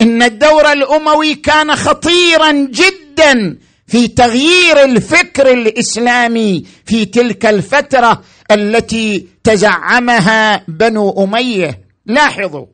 إن 0.02 0.24
الدور 0.24 0.72
الأموي 0.72 1.36
كان 1.36 1.76
خطيرا 1.76 2.52
جدا 2.52 3.58
في 3.88 4.08
تغيير 4.08 4.84
الفكر 4.84 5.52
الإسلامي 5.52 6.66
في 6.86 7.06
تلك 7.06 7.46
الفترة 7.46 8.24
التي 8.52 9.28
تزعمها 9.44 10.64
بنو 10.68 11.24
أمية. 11.24 11.82
لاحظوا. 12.06 12.66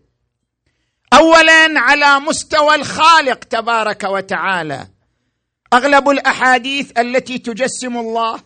اولا 1.14 1.80
على 1.80 2.20
مستوى 2.20 2.76
الخالق 2.76 3.44
تبارك 3.44 4.04
وتعالى. 4.04 4.88
أغلب 5.74 6.10
الأحاديث 6.10 6.92
التي 6.98 7.38
تجسم 7.38 7.98
الله 7.98 8.40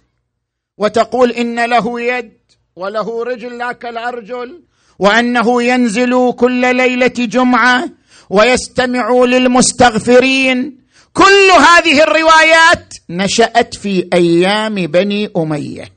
وتقول 0.78 1.32
إن 1.32 1.66
له 1.66 2.02
يد 2.02 2.34
وله 2.76 3.24
رجل 3.24 3.58
لا 3.58 3.72
كالارجل 3.72 4.64
وأنه 5.00 5.64
ينزل 5.64 6.32
كل 6.32 6.76
ليلة 6.76 7.08
جمعة 7.08 7.90
ويستمع 8.30 9.12
للمستغفرين. 9.26 10.82
كل 11.14 11.52
هذه 11.52 12.04
الروايات 12.04 12.94
نشأت 13.10 13.76
في 13.76 14.08
أيام 14.14 14.76
بني 14.76 15.30
أمية. 15.38 15.92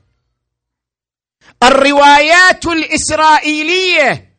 الروايات 1.63 2.65
الإسرائيلية 2.65 4.29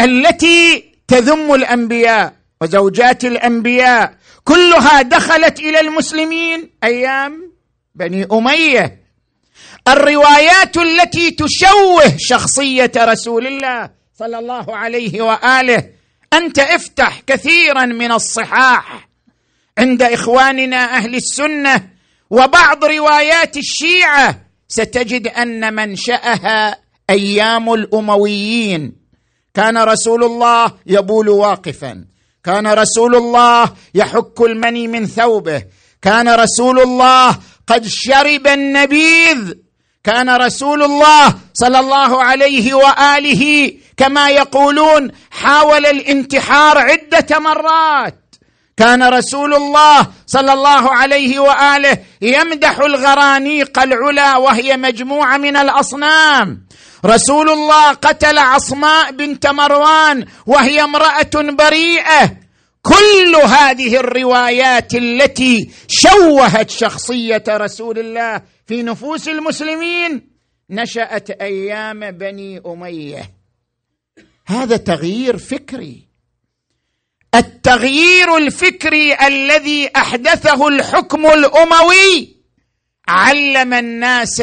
التي 0.00 0.84
تذم 1.08 1.54
الأنبياء 1.54 2.36
وزوجات 2.60 3.24
الأنبياء 3.24 4.14
كلها 4.44 5.02
دخلت 5.02 5.60
إلى 5.60 5.80
المسلمين 5.80 6.70
أيام 6.84 7.52
بني 7.94 8.26
أمية. 8.32 9.04
الروايات 9.88 10.76
التي 10.76 11.30
تشوه 11.30 12.16
شخصية 12.18 12.92
رسول 12.96 13.46
الله 13.46 13.90
صلى 14.18 14.38
الله 14.38 14.76
عليه 14.76 15.22
وآله. 15.22 15.84
أنت 16.32 16.58
افتح 16.58 17.20
كثيرا 17.26 17.86
من 17.86 18.12
الصحاح 18.12 19.08
عند 19.78 20.02
إخواننا 20.02 20.96
أهل 20.96 21.14
السنة 21.14 21.88
وبعض 22.30 22.84
روايات 22.84 23.56
الشيعة. 23.56 24.40
ستجد 24.68 25.28
أن 25.28 25.74
منشأها 25.74 26.78
أيام 27.10 27.72
الأمويين. 27.72 28.92
كان 29.54 29.78
رسول 29.78 30.24
الله 30.24 30.72
يبول 30.86 31.28
واقفا. 31.28 32.04
كان 32.44 32.66
رسول 32.66 33.16
الله 33.16 33.72
يحك 33.94 34.40
المني 34.40 34.88
من 34.88 35.06
ثوبه. 35.06 35.62
كان 36.02 36.28
رسول 36.28 36.80
الله 36.80 37.38
قد 37.66 37.86
شرب 37.86 38.46
النبيذ. 38.46 39.54
كان 40.04 40.30
رسول 40.30 40.82
الله 40.82 41.34
صلى 41.54 41.78
الله 41.80 42.22
عليه 42.22 42.74
وآله 42.74 43.72
كما 43.96 44.30
يقولون 44.30 45.10
حاول 45.30 45.86
الانتحار 45.86 46.78
عدة 46.78 47.38
مرات. 47.38 48.20
كان 48.76 49.02
رسول 49.02 49.54
الله 49.54 50.06
صلى 50.26 50.52
الله 50.52 50.90
عليه 50.90 51.38
وآله 51.38 51.98
يمدح 52.22 52.78
الغرانيق 52.78 53.78
العلا 53.78 54.36
وهي 54.36 54.76
مجموعة 54.76 55.36
من 55.36 55.56
الأصنام. 55.56 56.66
رسول 57.06 57.50
الله 57.50 57.92
قتل 57.92 58.38
عصماء 58.38 59.10
بنت 59.10 59.46
مروان 59.46 60.26
وهي 60.46 60.84
امرأة 60.84 61.30
بريئة. 61.34 62.36
كل 62.82 63.36
هذه 63.36 63.96
الروايات 63.96 64.94
التي 64.94 65.70
شوهت 65.88 66.70
شخصية 66.70 67.44
رسول 67.48 67.98
الله 67.98 68.53
في 68.66 68.82
نفوس 68.82 69.28
المسلمين 69.28 70.28
نشأت 70.70 71.30
أيام 71.30 72.10
بني 72.10 72.62
أمية. 72.66 73.30
هذا 74.46 74.76
تغيير 74.76 75.38
فكري. 75.38 76.08
التغيير 77.34 78.36
الفكري 78.36 79.14
الذي 79.26 79.90
أحدثه 79.96 80.68
الحكم 80.68 81.26
الأموي 81.26 82.36
علم 83.08 83.74
الناس 83.74 84.40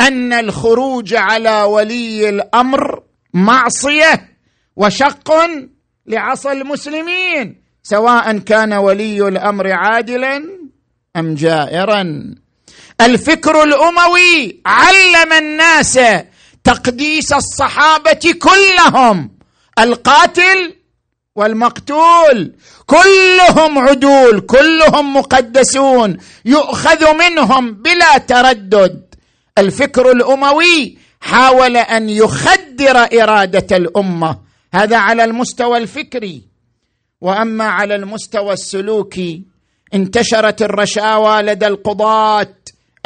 أن 0.00 0.32
الخروج 0.32 1.14
على 1.14 1.62
ولي 1.62 2.28
الأمر 2.28 3.02
معصية 3.34 4.28
وشق 4.76 5.32
لعصى 6.06 6.52
المسلمين 6.52 7.62
سواء 7.82 8.38
كان 8.38 8.72
ولي 8.72 9.28
الأمر 9.28 9.72
عادلا 9.72 10.42
أم 11.16 11.34
جائرا. 11.34 12.34
الفكر 13.00 13.62
الأموي 13.62 14.60
علم 14.66 15.32
الناس 15.32 16.00
تقديس 16.64 17.32
الصحابة 17.32 18.34
كلهم 18.42 19.30
القاتل 19.78 20.74
والمقتول 21.36 22.54
كلهم 22.86 23.78
عدول 23.78 24.40
كلهم 24.40 25.16
مقدسون 25.16 26.16
يؤخذ 26.44 27.14
منهم 27.14 27.72
بلا 27.72 28.18
تردد. 28.18 29.14
الفكر 29.58 30.10
الأموي 30.10 30.98
حاول 31.20 31.76
أن 31.76 32.08
يخدر 32.08 33.22
إرادة 33.22 33.76
الأمة. 33.76 34.38
هذا 34.74 34.96
على 34.96 35.24
المستوى 35.24 35.78
الفكري. 35.78 36.42
وأما 37.20 37.64
على 37.64 37.94
المستوى 37.94 38.52
السلوكي 38.52 39.42
انتشرت 39.94 40.62
الرشاوى 40.62 41.42
لدى 41.42 41.66
القضاة 41.66 42.54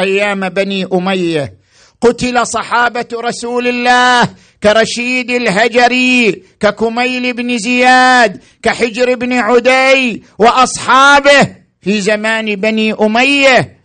أيام 0.01 0.49
بني 0.49 0.87
أمية. 0.93 1.55
قتل 2.01 2.47
صحابة 2.47 3.09
رسول 3.15 3.69
الله 3.69 4.29
كرشيد 4.63 5.31
الهجري 5.31 6.43
ككميل 6.61 7.33
بن 7.33 7.59
زياد 7.59 8.43
كحجر 8.63 9.15
بن 9.15 9.33
عدي 9.33 10.25
وأصحابه 10.39 11.57
في 11.83 12.01
زمان 12.01 12.55
بني 12.55 12.93
أمية. 12.93 13.79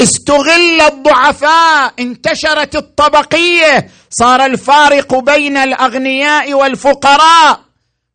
استغل 0.00 0.80
الضعفاء 0.80 1.92
انتشرت 1.98 2.76
الطبقية. 2.76 3.88
صار 4.10 4.46
الفارق 4.46 5.14
بين 5.14 5.56
الأغنياء 5.56 6.54
والفقراء. 6.54 7.60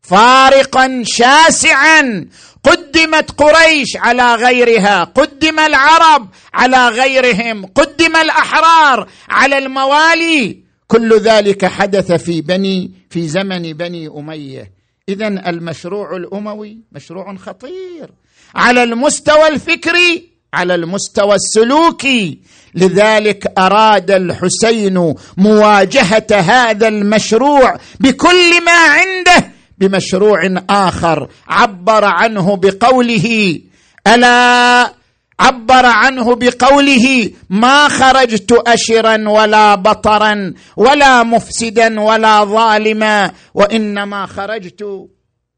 فارقا 0.02 1.04
شاسعا. 1.06 2.26
قدمت 2.64 3.32
قريش 3.32 3.98
على 3.98 4.36
غيرها 4.36 5.04
قدم 5.04 5.60
العرب 5.60 6.30
على 6.54 6.90
غيرهم 6.90 7.66
قدم 7.66 8.16
الأحرار 8.16 9.10
على 9.30 9.58
الموالي. 9.58 10.60
كل 10.88 11.20
ذلك 11.20 11.66
حدث 11.66 12.12
في 12.12 12.42
بني 12.42 12.92
في 13.10 13.28
زمن 13.28 13.74
بني 13.74 14.08
أمية. 14.08 14.72
اذا 15.10 15.28
المشروع 15.28 16.16
الأموي 16.16 16.78
مشروع 16.92 17.36
خطير. 17.36 18.10
على 18.56 18.84
المستوى 18.84 19.48
الفكري 19.48 20.30
على 20.54 20.76
المستوى 20.76 21.36
السلوكي. 21.36 22.40
لذلك 22.76 23.54
أراد 23.58 24.12
الحسين 24.12 25.16
مواجهة 25.38 26.28
هذا 26.32 26.88
المشروع 26.88 27.80
بكل 28.00 28.66
ما 28.66 28.72
عنده 28.72 29.59
بمشروع 29.80 30.40
آخر. 30.70 31.30
عبر 31.48 32.06
عنه 32.06 32.56
بقوله. 32.56 33.60
ألا 34.08 34.94
عبر 35.40 35.86
عنه 35.86 36.36
بقوله. 36.36 37.32
ما 37.50 37.88
خرجت 37.88 38.52
أشرا 38.68 39.30
ولا 39.30 39.76
بطرا 39.76 40.54
ولا 40.78 41.24
مفسدا 41.24 42.02
ولا 42.02 42.44
ظالما. 42.44 43.32
وإنما 43.54 44.26
خرجت 44.26 45.08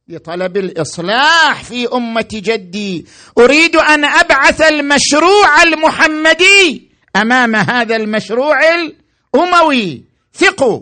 لطلب 0.08 0.58
الإصلاح 0.58 1.64
في 1.64 1.88
أمة 1.94 2.30
جدي. 2.34 3.06
أريد 3.38 3.76
أن 3.76 4.06
أبعث 4.06 4.62
المشروع 4.62 5.64
المحمدي 5.64 6.92
أمام 7.16 7.56
هذا 7.56 7.96
المشروع 7.96 8.60
الأموي. 8.74 10.04
ثقوا. 10.34 10.82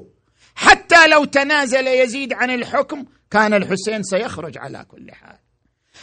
حتى 0.56 1.08
لو 1.08 1.26
تنازل 1.26 1.88
يزيد 1.88 2.34
عن 2.34 2.50
الحكم 2.50 3.06
كان 3.32 3.54
الحسين 3.54 4.04
سيخرج 4.04 4.58
على 4.58 4.86
كل 4.92 5.12
حال. 5.12 5.36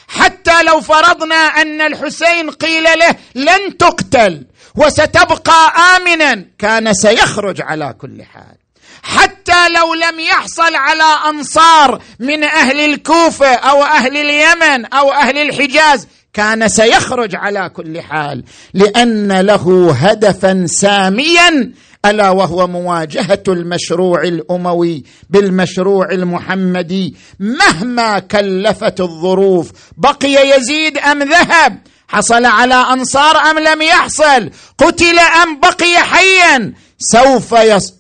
حتى 0.09 0.63
لو 0.63 0.81
فرضنا 0.81 1.35
أن 1.35 1.81
الحسين 1.81 2.51
قيل 2.51 2.85
له 2.85 3.17
لن 3.35 3.77
تقتل 3.77 4.47
وستبقى 4.75 5.73
آمنا 5.97 6.45
كان 6.59 6.95
سيخرج 6.95 7.61
على 7.61 7.95
كل 8.01 8.23
حال. 8.23 8.57
حتى 9.03 9.69
لو 9.69 9.95
لم 9.95 10.21
يحصل 10.21 10.75
على 10.75 11.29
أنصار 11.29 12.03
من 12.21 12.45
أهل 12.45 12.81
الكوفة 12.81 13.55
أو 13.55 13.83
أهل 13.83 14.17
اليمن 14.17 14.85
أو 14.85 15.13
أهل 15.13 15.39
الحجاز 15.39 16.09
كان 16.33 16.69
سيخرج 16.69 17.35
على 17.35 17.69
كل 17.69 18.01
حال 18.01 18.45
لأن 18.75 19.41
له 19.41 19.93
هدفا 20.01 20.67
ساميا 20.69 21.73
ألا 22.11 22.31
وهو 22.31 22.67
مواجهة 22.67 23.43
المشروع 23.49 24.23
الأموي 24.23 25.05
بالمشروع 25.31 26.13
المحمدي 26.13 27.17
مهما 27.41 28.19
كلفت 28.19 29.01
الظروف 29.01 29.73
بقي 29.97 30.57
يزيد 30.57 30.99
أم 30.99 31.23
ذهب؟ 31.23 31.79
حصل 32.09 32.45
على 32.45 32.75
أنصار 32.75 33.37
أم 33.37 33.59
لم 33.59 33.83
يحصل؟ 33.83 34.51
قتل 34.79 35.19
أم 35.19 35.61
بقي 35.61 35.97
حيا؟ 35.97 36.73
سوف 36.99 37.55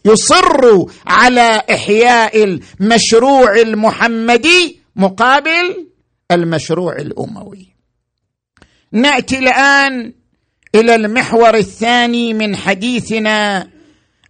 يصر 0.04 0.84
على 1.06 1.62
إحياء 1.70 2.44
المشروع 2.44 3.56
المحمدي 3.60 4.80
مقابل 4.96 5.86
المشروع 6.30 6.96
الأموي. 6.96 7.76
نأتي 8.92 9.38
الآن 9.38 10.12
إلى 10.74 10.94
المحور 10.94 11.54
الثاني 11.54 12.34
من 12.34 12.56
حديثنا 12.56 13.68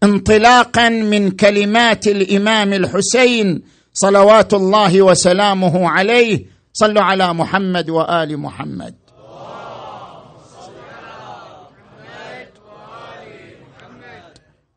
انطلاقا 0.02 0.88
من 0.88 1.30
كلمات 1.30 2.06
الإمام 2.06 2.72
الحسين 2.72 3.62
صلوات 3.92 4.54
الله 4.54 5.02
وسلامه 5.02 5.88
عليه. 5.88 6.46
صلوا 6.72 7.02
على 7.02 7.34
محمد 7.34 7.90
وآل 7.90 8.38
محمد. 8.38 8.94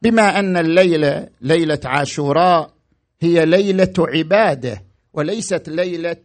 بما 0.01 0.39
أن 0.39 0.58
الليلة 0.58 1.27
ليلة 1.41 1.79
عاشوراء 1.86 2.73
هي 3.21 3.45
ليلة 3.45 3.93
عبادة 3.99 4.84
وليست 5.13 5.69
ليلة 5.69 6.15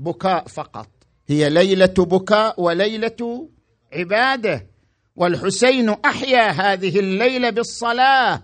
بكاء 0.00 0.48
فقط. 0.48 0.88
هي 1.26 1.50
ليلة 1.50 1.94
بكاء 1.98 2.60
وليلة 2.60 3.48
عبادة. 3.92 4.66
والحسين 5.16 5.96
أحيا 6.04 6.50
هذه 6.50 6.98
الليلة 6.98 7.50
بالصلاة. 7.50 8.42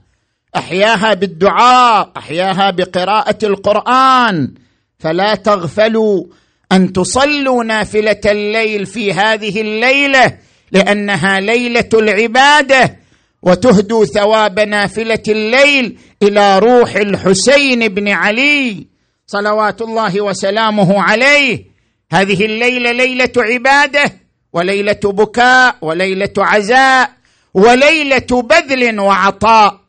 أحياها 0.57 1.15
بالدعاء 1.15 2.13
أحياها 2.17 2.71
بقراءة 2.71 3.39
القرآن. 3.43 4.55
فلا 4.99 5.35
تغفلوا 5.35 6.25
أن 6.73 6.93
تصلوا 6.93 7.65
نافلة 7.65 8.21
الليل 8.27 8.87
في 8.87 9.13
هذه 9.13 9.61
الليلة 9.61 10.39
لأنها 10.73 11.41
ليلة 11.41 11.89
العبادة. 11.95 12.97
وتهدوا 13.43 14.05
ثواب 14.05 14.61
نافلة 14.61 15.23
الليل 15.29 15.99
إلى 16.23 16.59
روح 16.59 16.97
الحسين 16.97 17.89
بن 17.89 18.09
علي 18.09 18.87
صلوات 19.27 19.83
الله 19.83 20.21
وسلامه 20.21 21.03
عليه. 21.03 21.65
هذه 22.13 22.45
الليلة 22.45 22.93
ليلة 22.93 23.33
عبادة. 23.37 24.13
وليلة 24.53 25.01
بكاء 25.05 25.77
وليلة 25.81 26.33
عزاء 26.39 27.11
وليلة 27.55 28.43
بذل 28.43 29.01
وعطاء. 29.01 29.81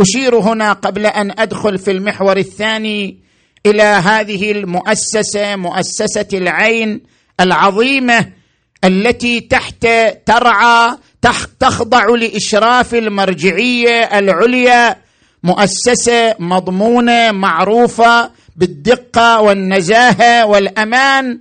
أشير 0.00 0.38
هنا 0.38 0.72
قبل 0.72 1.06
أن 1.06 1.30
أدخل 1.38 1.78
في 1.78 1.90
المحور 1.90 2.36
الثاني 2.36 3.18
إلى 3.66 3.82
هذه 3.82 4.52
المؤسسة 4.52 5.56
مؤسسة 5.56 6.26
العين 6.32 7.00
العظيمة 7.40 8.28
التي 8.84 9.40
تحت 9.40 9.86
ترعى 10.26 10.96
تخضع 11.60 12.04
لإشراف 12.04 12.94
المرجعية 12.94 14.18
العليا. 14.18 14.96
مؤسسة 15.42 16.34
مضمونة 16.38 17.32
معروفة 17.32 18.30
بالدقة 18.56 19.40
والنزاهة 19.40 20.46
والأمان. 20.46 21.40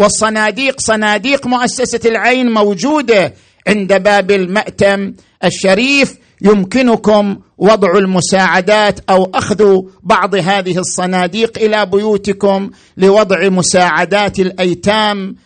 والصناديق 0.00 0.80
صناديق 0.80 1.46
مؤسسة 1.46 2.00
العين 2.04 2.50
موجودة 2.50 3.34
عند 3.68 4.02
باب 4.02 4.30
المأتم 4.30 5.12
الشريف. 5.44 6.16
يمكنكم 6.42 7.38
وضع 7.58 7.98
المساعدات 7.98 9.00
أو 9.10 9.30
أخذ 9.34 9.82
بعض 10.02 10.34
هذه 10.34 10.78
الصناديق 10.78 11.58
إلى 11.58 11.86
بيوتكم 11.86 12.70
لوضع 12.96 13.48
مساعدات 13.48 14.38
الأيتام 14.38 15.36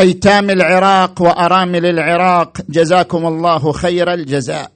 أيتام 0.00 0.50
العراق 0.50 1.22
وأرامل 1.22 1.86
العراق. 1.86 2.56
جزاكم 2.68 3.26
الله 3.26 3.72
خير 3.72 4.12
الجزاء. 4.12 4.73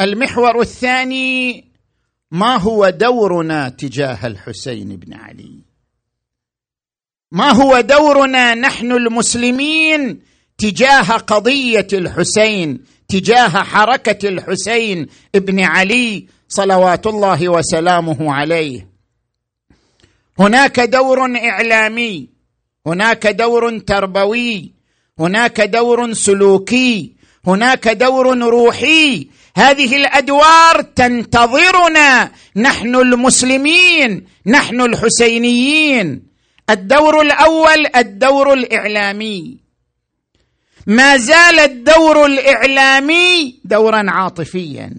المحور 0.00 0.60
الثاني 0.60 1.64
ما 2.30 2.56
هو 2.56 2.88
دورنا 2.88 3.68
تجاه 3.68 4.26
الحسين 4.26 4.96
بن 4.96 5.14
علي؟ 5.14 5.58
ما 7.32 7.50
هو 7.50 7.80
دورنا 7.80 8.54
نحن 8.54 8.92
المسلمين 8.92 10.20
تجاه 10.58 11.12
قضية 11.12 11.86
الحسين 11.92 12.84
تجاه 13.08 13.48
حركة 13.48 14.28
الحسين 14.28 15.06
بن 15.34 15.60
علي 15.60 16.26
صلوات 16.48 17.06
الله 17.06 17.48
وسلامه 17.48 18.34
عليه؟ 18.34 18.88
هناك 20.38 20.80
دور 20.80 21.36
إعلامي 21.36 22.28
هناك 22.86 23.26
دور 23.26 23.78
تربوي 23.78 24.72
هناك 25.18 25.60
دور 25.60 26.12
سلوكي 26.12 27.12
هناك 27.46 27.88
دور 27.88 28.38
روحي 28.38 29.28
هذه 29.58 29.96
الأدوار 29.96 30.82
تنتظرنا. 30.82 32.30
نحن 32.56 32.94
المسلمين 32.94 34.26
نحن 34.46 34.80
الحسينيين. 34.80 36.22
الدور 36.70 37.20
الأول 37.20 37.86
الدور 37.96 38.52
الإعلامي. 38.52 39.58
ما 40.86 41.16
زال 41.16 41.58
الدور 41.58 42.26
الإعلامي 42.26 43.60
دورا 43.64 44.10
عاطفيا. 44.10 44.90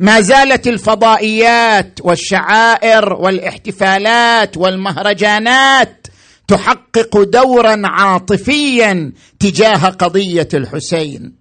ما 0.00 0.20
زالت 0.20 0.68
الفضائيات 0.68 1.98
والشعائر 2.02 3.12
والاحتفالات 3.12 4.56
والمهرجانات 4.56 6.06
تحقق 6.48 7.22
دورا 7.22 7.82
عاطفيا 7.84 9.12
تجاه 9.40 9.88
قضية 9.88 10.48
الحسين. 10.54 11.39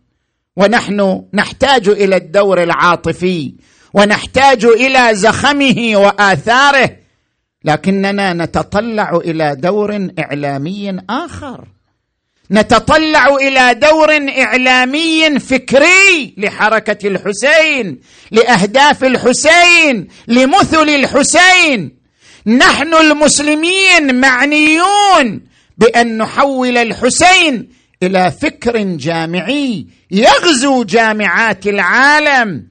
ونحن 0.59 1.23
نحتاج 1.33 1.89
إلى 1.89 2.15
الدور 2.15 2.63
العاطفي 2.63 3.53
ونحتاج 3.93 4.65
إلى 4.65 5.15
زخمه 5.15 5.91
وآثاره 5.95 6.89
لكننا 7.63 8.33
نتطلع 8.33 9.21
إلى 9.25 9.55
دور 9.55 10.09
إعلامي 10.19 10.97
آخر. 11.09 11.67
نتطلع 12.51 13.35
إلى 13.35 13.73
دور 13.73 14.11
إعلامي 14.39 15.39
فكري 15.39 16.35
لحركة 16.37 17.07
الحسين 17.07 17.99
لأهداف 18.31 19.03
الحسين 19.03 20.07
لمثل 20.27 20.89
الحسين. 20.89 21.99
نحن 22.47 22.93
المسلمين 22.93 24.21
معنيون 24.21 25.41
بأن 25.77 26.17
نحول 26.17 26.77
الحسين 26.77 27.78
إلى 28.03 28.31
فكر 28.41 28.77
جامعي 28.77 29.85
يغزو 30.11 30.83
جامعات 30.83 31.67
العالم. 31.67 32.67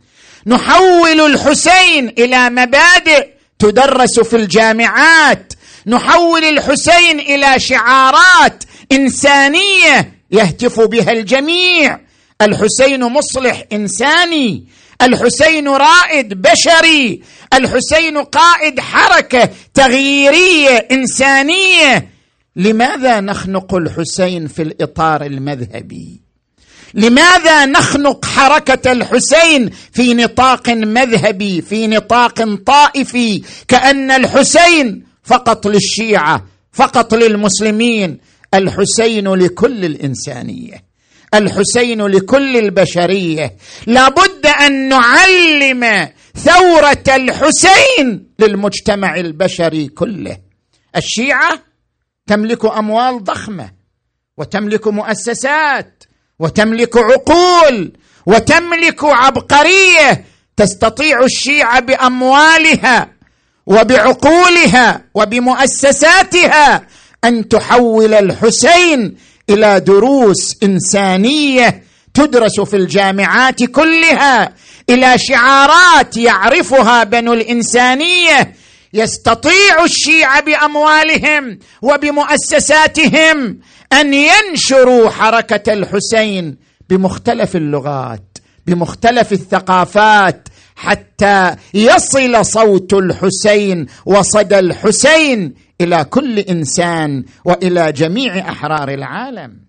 نحول 0.47 1.21
الحسين 1.21 2.09
إلى 2.09 2.51
مبادئ 2.51 3.29
تدرس 3.59 4.21
في 4.21 4.37
الجامعات. 4.37 5.53
نحول 5.87 6.45
الحسين 6.45 7.21
إلى 7.21 7.61
شعارات 7.61 8.65
إنسانية 8.93 10.13
يهتف 10.31 10.81
بها 10.81 11.13
الجميع. 11.13 12.01
الحسين 12.43 13.05
مصلح 13.05 13.63
إنساني. 13.73 14.67
الحسين 15.03 15.69
رائد 15.69 16.43
بشري. 16.43 17.23
الحسين 17.55 18.19
قائد 18.19 18.81
حركة 18.81 19.49
تغييرية 19.75 20.89
إنسانية. 20.93 22.18
لماذا 22.57 23.21
نخنق 23.21 23.75
الحسين 23.75 24.47
في 24.47 24.63
الإطار 24.63 25.23
المذهبي؟ 25.25 26.21
لماذا 26.95 27.67
نخنق 27.67 28.25
حركة 28.25 28.93
الحسين 28.93 29.71
في 29.93 30.15
نطاق 30.15 30.69
مذهبي 30.69 31.61
في 31.63 31.87
نطاق 31.87 32.55
طائفي؟ 32.55 33.43
كأن 33.69 34.11
الحسين 34.11 35.05
فقط 35.25 35.67
للشيعة 35.67 36.47
فقط 36.73 37.15
للمسلمين 37.15 38.19
الحسين 38.55 39.29
لكل 39.29 39.85
الإنسانية 39.85 40.89
الحسين 41.35 42.07
لكل 42.07 42.57
البشرية. 42.57 43.57
لابد 43.87 44.47
أن 44.47 44.89
نعلم 44.89 46.09
ثورة 46.35 47.05
الحسين 47.17 48.29
للمجتمع 48.39 49.17
البشري 49.17 49.89
كله. 49.89 50.37
الشيعة 50.97 51.63
تملك 52.29 52.65
أموال 52.65 53.25
ضخمة 53.25 53.71
وتملك 54.37 54.87
مؤسسات 54.89 56.05
وتملك 56.39 56.97
عقول 56.97 57.93
وتملك 58.27 59.05
عبقرية 59.05 60.25
تستطيع 60.57 61.25
الشيعه 61.25 61.81
بأموالها 61.81 63.09
وبعقولها 63.67 65.05
وبمؤسساتها 65.15 66.87
أن 67.25 67.49
تحول 67.49 68.15
الحسين 68.15 69.17
إلى 69.51 69.81
دروس 69.81 70.57
إنسانية 70.63 71.83
تدرس 72.15 72.61
في 72.61 72.77
الجامعات 72.77 73.63
كلها 73.65 74.53
إلى 74.91 75.15
شعارات 75.19 76.17
يعرفها 76.17 77.05
بنو 77.05 77.33
الإنسانية 77.33 78.53
يستطيع 78.93 79.85
الشيعه 79.85 80.41
بأموالهم 80.41 81.59
وبمؤسساتهم 81.83 83.61
أن 83.93 84.15
ينشروا 84.15 85.11
حركة 85.11 85.73
الحسين 85.73 86.57
بمختلف 86.91 87.57
اللغات 87.57 88.39
بمختلف 88.67 89.33
الثقافات 89.33 90.49
حتى 90.77 91.57
يصل 91.75 92.47
صوت 92.47 92.95
الحسين 92.95 93.87
وصدى 94.07 94.59
الحسين 94.59 95.55
إلى 95.81 96.05
كل 96.05 96.39
إنسان 96.39 97.25
وإلى 97.45 97.93
جميع 97.93 98.39
أحرار 98.51 98.89
العالم. 98.89 99.69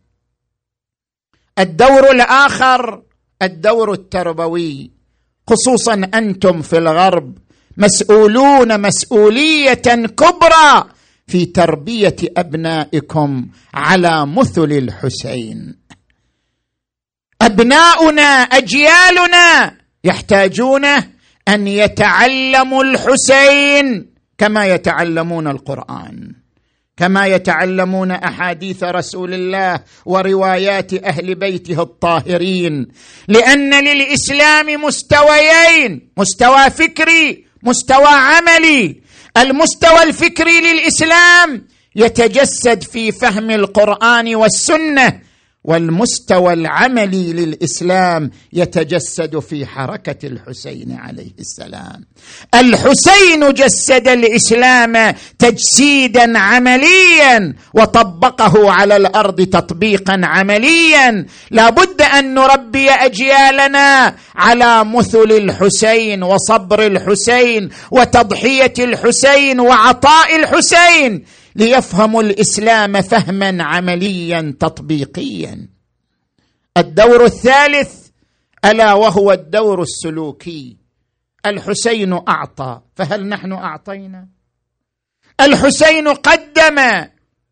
الدور 1.60 2.12
الآخر 2.12 3.04
الدور 3.42 3.94
التربوي 3.94 4.92
خصوصا 5.48 5.94
أنتم 6.14 6.62
في 6.62 6.78
الغرب 6.78 7.38
مسؤولون 7.80 8.82
مسؤولية 8.82 9.74
كبرى 10.18 10.84
في 11.28 11.46
تربية 11.46 12.16
أبنائكم 12.38 13.48
على 13.74 14.26
مثل 14.26 14.72
الحسين. 14.72 15.76
أبناؤنا 17.42 18.22
أجيالنا 18.22 19.78
يحتاجون 20.04 20.86
أن 21.48 21.68
يتعلموا 21.68 22.84
الحسين 22.84 24.10
كما 24.38 24.66
يتعلمون 24.66 25.48
القرآن 25.48 26.32
كما 26.98 27.26
يتعلمون 27.28 28.12
أحاديث 28.12 28.84
رسول 28.84 29.34
الله 29.34 29.80
وروايات 30.06 30.94
أهل 30.94 31.36
بيته 31.36 31.82
الطاهرين 31.82 32.88
لأن 33.28 33.84
للإسلام 33.84 34.84
مستويين 34.84 36.10
مستوى 36.18 36.70
فكري 36.70 37.49
مستوى 37.64 38.08
عملي 38.08 38.96
المستوى 39.38 40.04
الفكري 40.04 40.62
للإسلام 40.62 41.68
يتجسد 41.96 42.84
في 42.84 43.12
فهم 43.12 43.50
القرآن 43.52 44.36
والسنة. 44.36 45.20
والمستوى 45.64 46.54
العملي 46.54 47.34
للإسلام 47.34 48.32
يتجسد 48.54 49.40
في 49.40 49.66
حركة 49.66 50.28
الحسين 50.28 50.98
عليه 51.00 51.32
السلام. 51.40 52.06
الحسين 52.56 53.54
جسد 53.54 54.08
الإسلام 54.08 55.16
تجسيدا 55.40 56.40
عمليا 56.40 57.54
وطبقه 57.74 58.72
على 58.72 58.96
الأرض 58.98 59.42
تطبيقا 59.42 60.22
عمليا. 60.24 61.26
لا 61.52 61.70
بد 61.70 62.02
أن 62.02 62.34
نربي 62.34 62.90
أجيالنا 62.90 64.16
على 64.36 64.86
مثل 64.86 65.32
الحسين 65.32 66.24
وصبر 66.24 66.86
الحسين 66.86 67.70
وتضحية 67.92 68.74
الحسين 68.80 69.60
وعطاء 69.60 70.36
الحسين. 70.36 71.24
ليفهموا 71.60 72.22
الإسلام 72.22 73.02
فهما 73.02 73.64
عمليا 73.64 74.56
تطبيقيا. 74.60 75.68
الدور 76.78 77.26
الثالث 77.26 78.08
ألا 78.66 78.94
وهو 78.94 79.32
الدور 79.32 79.82
السلوكي. 79.82 80.78
الحسين 81.46 82.14
أعطى 82.14 82.82
فهل 82.96 83.30
نحن 83.30 83.52
أعطينا؟ 83.52 84.28
الحسين 85.42 86.08
قدم 86.08 87.06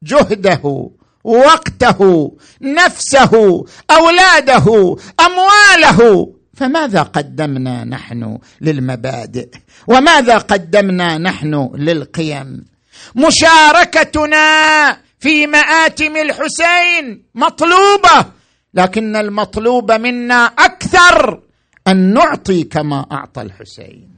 جهده 0.03 0.89
وقته 1.23 2.31
نفسه 2.61 3.65
أولاده 3.91 4.95
أمواله. 5.19 6.33
فماذا 6.53 7.01
قدمنا 7.01 7.83
نحن 7.83 8.39
للمبادئ؟ 8.61 9.49
وماذا 9.87 10.37
قدمنا 10.37 11.17
نحن 11.17 11.71
للقيم؟ 11.75 12.76
مشاركتنا 13.15 14.97
في 15.19 15.47
مآتم 15.47 16.17
الحسين 16.17 17.23
مطلوبة 17.35 18.25
لكن 18.73 19.15
المطلوب 19.15 19.91
منا 19.91 20.45
أكثر 20.45 21.41
أن 21.87 22.13
نعطي 22.13 22.63
كما 22.63 23.05
أعطى 23.11 23.41
الحسين 23.41 24.09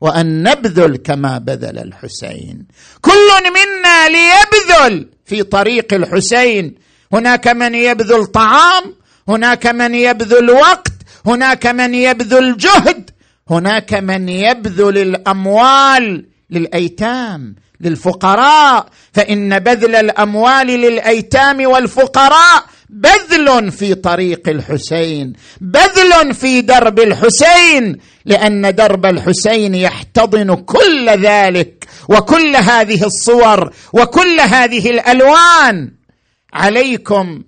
وأن 0.00 0.42
نبذل 0.42 0.96
كما 0.96 1.38
بذل 1.38 1.78
الحسين. 1.78 2.66
كل 3.00 3.28
منا 3.50 4.08
ليبذل 4.08 5.08
في 5.24 5.42
طريق 5.42 5.94
الحسين. 5.94 6.74
هناك 7.12 7.48
من 7.48 7.74
يبذل 7.74 8.26
طعام 8.26 8.94
هناك 9.28 9.66
من 9.66 9.94
يبذل 9.94 10.50
وقت 10.50 10.92
هناك 11.26 11.66
من 11.66 11.94
يبذل 11.94 12.56
جهد 12.56 13.10
هناك 13.50 13.94
من 13.94 14.28
يبذل 14.28 14.98
الأموال 14.98 16.26
للأيتام. 16.50 17.54
للفقراء 17.80 18.86
فإن 19.12 19.58
بذل 19.58 19.96
الأموال 19.96 20.66
للأيتام 20.66 21.66
والفقراء 21.66 22.64
بذل 22.90 23.72
في 23.72 23.94
طريق 23.94 24.48
الحسين 24.48 25.32
بذل 25.60 26.34
في 26.34 26.60
درب 26.60 27.00
الحسين 27.00 27.96
لأن 28.24 28.74
درب 28.74 29.06
الحسين 29.06 29.74
يحتضن 29.74 30.54
كل 30.54 31.08
ذلك 31.08 31.86
وكل 32.08 32.56
هذه 32.56 33.04
الصور 33.04 33.72
وكل 33.92 34.40
هذه 34.40 34.90
الألوان. 34.90 35.90
عليكم 36.52 37.42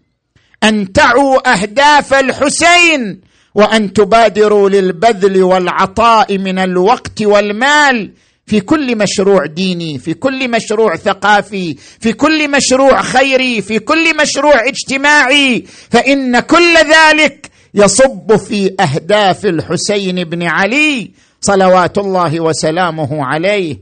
أن 0.63 0.93
تعوا 0.93 1.53
أهداف 1.53 2.15
الحسين 2.15 3.21
وأن 3.55 3.93
تبادروا 3.93 4.69
للبذل 4.69 5.43
والعطاء 5.43 6.39
من 6.39 6.59
الوقت 6.59 7.23
والمال 7.23 8.13
في 8.51 8.61
كل 8.61 8.99
مشروع 8.99 9.47
ديني 9.47 9.99
في 9.99 10.15
كل 10.15 10.51
مشروع 10.51 10.97
ثقافي 10.97 11.75
في 11.75 12.13
كل 12.13 12.51
مشروع 12.51 13.03
خيري 13.03 13.63
في 13.63 13.79
كل 13.79 14.17
مشروع 14.17 14.69
اجتماعي. 14.69 15.65
فإن 15.91 16.41
كل 16.41 16.75
ذلك 16.77 17.51
يصب 17.75 18.37
في 18.37 18.75
أهداف 18.81 19.47
الحسين 19.47 20.25
بن 20.25 20.43
علي 20.43 21.11
صلوات 21.41 21.99
الله 21.99 22.41
وسلامه 22.41 23.25
عليه. 23.25 23.79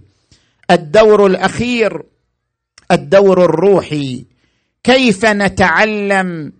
الدور 0.71 1.27
الأخير 1.27 2.03
الدور 2.91 3.45
الروحي. 3.45 4.25
كيف 4.85 5.25
نتعلم 5.25 6.53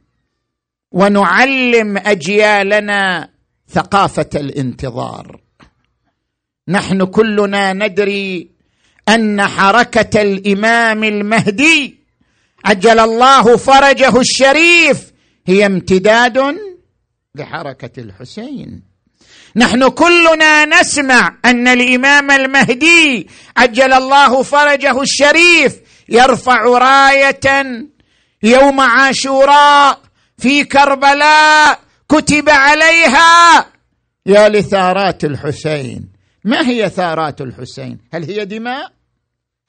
ونعلم 0.93 1.99
أجيالنا 1.99 3.29
ثقافة 3.71 4.31
الانتظار؟ 4.35 5.48
نحن 6.69 7.05
كلنا 7.05 7.73
ندري 7.73 8.51
أن 9.09 9.43
حركة 9.43 10.23
الإمام 10.23 11.05
المهدي 11.05 11.99
عجل 12.65 12.99
الله 12.99 13.57
فرجه 13.57 14.21
الشريف 14.21 15.13
هي 15.47 15.67
امتداد 15.67 16.39
لحركة 17.35 18.01
الحسين. 18.01 18.83
نحن 19.57 19.89
كلنا 19.89 20.65
نسمع 20.65 21.37
أن 21.45 21.69
الإمام 21.69 22.31
المهدي 22.31 23.29
عجل 23.57 23.93
الله 23.93 24.43
فرجه 24.43 25.03
الشريف 25.03 25.77
يرفع 26.09 26.63
راية 26.63 27.87
يوم 28.43 28.81
عاشوراء 28.81 30.01
في 30.39 30.65
كربلاء 30.65 31.81
كتب 32.09 32.49
عليها. 32.49 33.67
يا 34.27 34.49
لثارات 34.49 35.25
الحسين. 35.25 36.18
ما 36.45 36.69
هي 36.69 36.91
ثارات 36.91 37.41
الحسين؟ 37.41 37.99
هل 38.13 38.25
هي 38.25 38.45
دماء؟ 38.45 38.93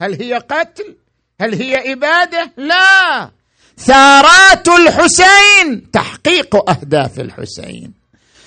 هل 0.02 0.22
هي 0.22 0.34
قتل؟ 0.34 0.96
هل 1.40 1.54
هي 1.54 1.92
إبادة؟ 1.92 2.52
لا. 2.56 3.30
ثارات 3.78 4.68
الحسين 4.68 5.90
تحقيق 5.92 6.70
أهداف 6.70 7.20
الحسين. 7.20 7.92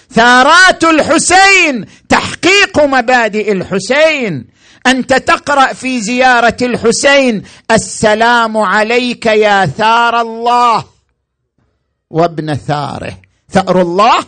ثارات 0.10 0.84
الحسين 0.84 1.86
تحقيق 2.10 2.80
مبادئ 2.80 3.52
الحسين. 3.52 4.48
أنت 4.88 5.14
تقرأ 5.14 5.74
في 5.74 6.02
زيارة 6.02 6.58
الحسين 6.62 7.44
السلام 7.72 8.58
عليك 8.58 9.26
يا 9.26 9.66
ثار 9.66 10.22
الله. 10.22 10.86
وابن 12.10 12.54
ثاره 12.54 13.18
ثأر 13.50 13.82
الله؟ 13.82 14.26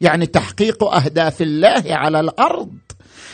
يعني 0.00 0.26
تحقيق 0.26 0.84
أهداف 0.84 1.42
الله 1.42 1.82
على 1.86 2.20
الأرض. 2.20 2.70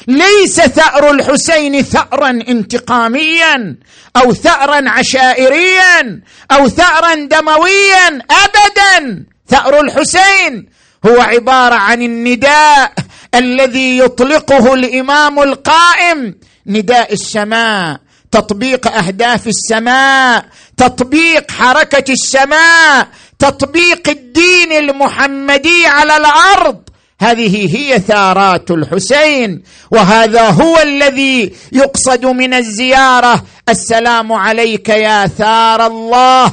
ليس 0.09 0.61
ثأر 0.61 1.11
الحسين 1.11 1.83
ثأرا 1.83 2.31
انتقاميا 2.31 3.77
أو 4.16 4.35
ثأرا 4.35 4.90
عشائريا 4.90 6.21
أو 6.51 6.68
ثأرا 6.68 7.14
دمويا 7.14 8.07
أبدا. 8.31 9.25
ثأر 9.49 9.81
الحسين 9.81 10.68
هو 11.07 11.21
عبارة 11.21 11.75
عن 11.75 12.03
النداء 12.03 12.92
الذي 13.35 13.99
يطلقه 13.99 14.75
الإمام 14.75 15.38
القائم. 15.38 16.35
نداء 16.66 17.12
السماء 17.12 18.01
تطبيق 18.31 18.92
أهداف 18.92 19.47
السماء 19.47 20.44
تطبيق 20.77 21.51
حركة 21.51 22.12
السماء 22.12 23.09
تطبيق 23.38 24.09
الدين 24.09 24.73
المحمدي 24.73 25.87
على 25.87 26.16
الأرض. 26.16 26.81
هذه 27.21 27.77
هي 27.77 27.99
ثارات 27.99 28.71
الحسين 28.71 29.63
وهذا 29.91 30.51
هو 30.51 30.79
الذي 30.79 31.53
يقصد 31.73 32.27
من 32.27 32.55
الزيارة 32.55 33.45
السلام 33.69 34.33
عليك 34.33 34.89
يا 34.89 35.27
ثار 35.27 35.87
الله 35.87 36.53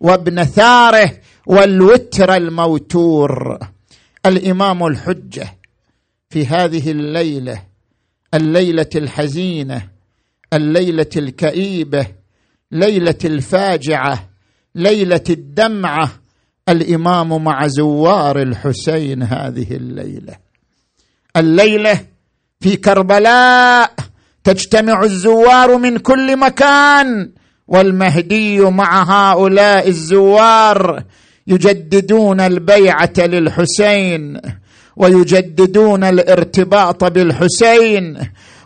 وابن 0.00 0.44
ثاره 0.44 1.12
والوتر 1.46 2.36
الموتور. 2.36 3.58
الإمام 4.26 4.86
الحجة 4.86 5.58
في 6.30 6.46
هذه 6.46 6.90
الليلة 6.90 7.62
الليلة 8.34 8.90
الحزينة 8.96 9.88
الليلة 10.52 11.10
الكئيبة 11.16 12.06
ليلة 12.72 13.18
الفاجعة 13.24 14.28
ليلة 14.74 15.24
الدمعة 15.30 16.21
الإمام 16.68 17.44
مع 17.44 17.66
زوار 17.66 18.42
الحسين 18.42 19.22
هذه 19.22 19.76
الليلة. 19.76 20.34
الليلة 21.36 22.00
في 22.60 22.76
كربلاء 22.76 23.94
تجتمع 24.44 25.02
الزوار 25.02 25.76
من 25.78 25.98
كل 25.98 26.36
مكان 26.36 27.30
والمهدي 27.68 28.60
مع 28.60 29.02
هؤلاء 29.02 29.88
الزوار 29.88 31.04
يجددون 31.46 32.40
البيعة 32.40 33.12
للحسين 33.18 34.40
ويجددون 34.96 36.04
الارتباط 36.04 37.04
بالحسين 37.04 38.18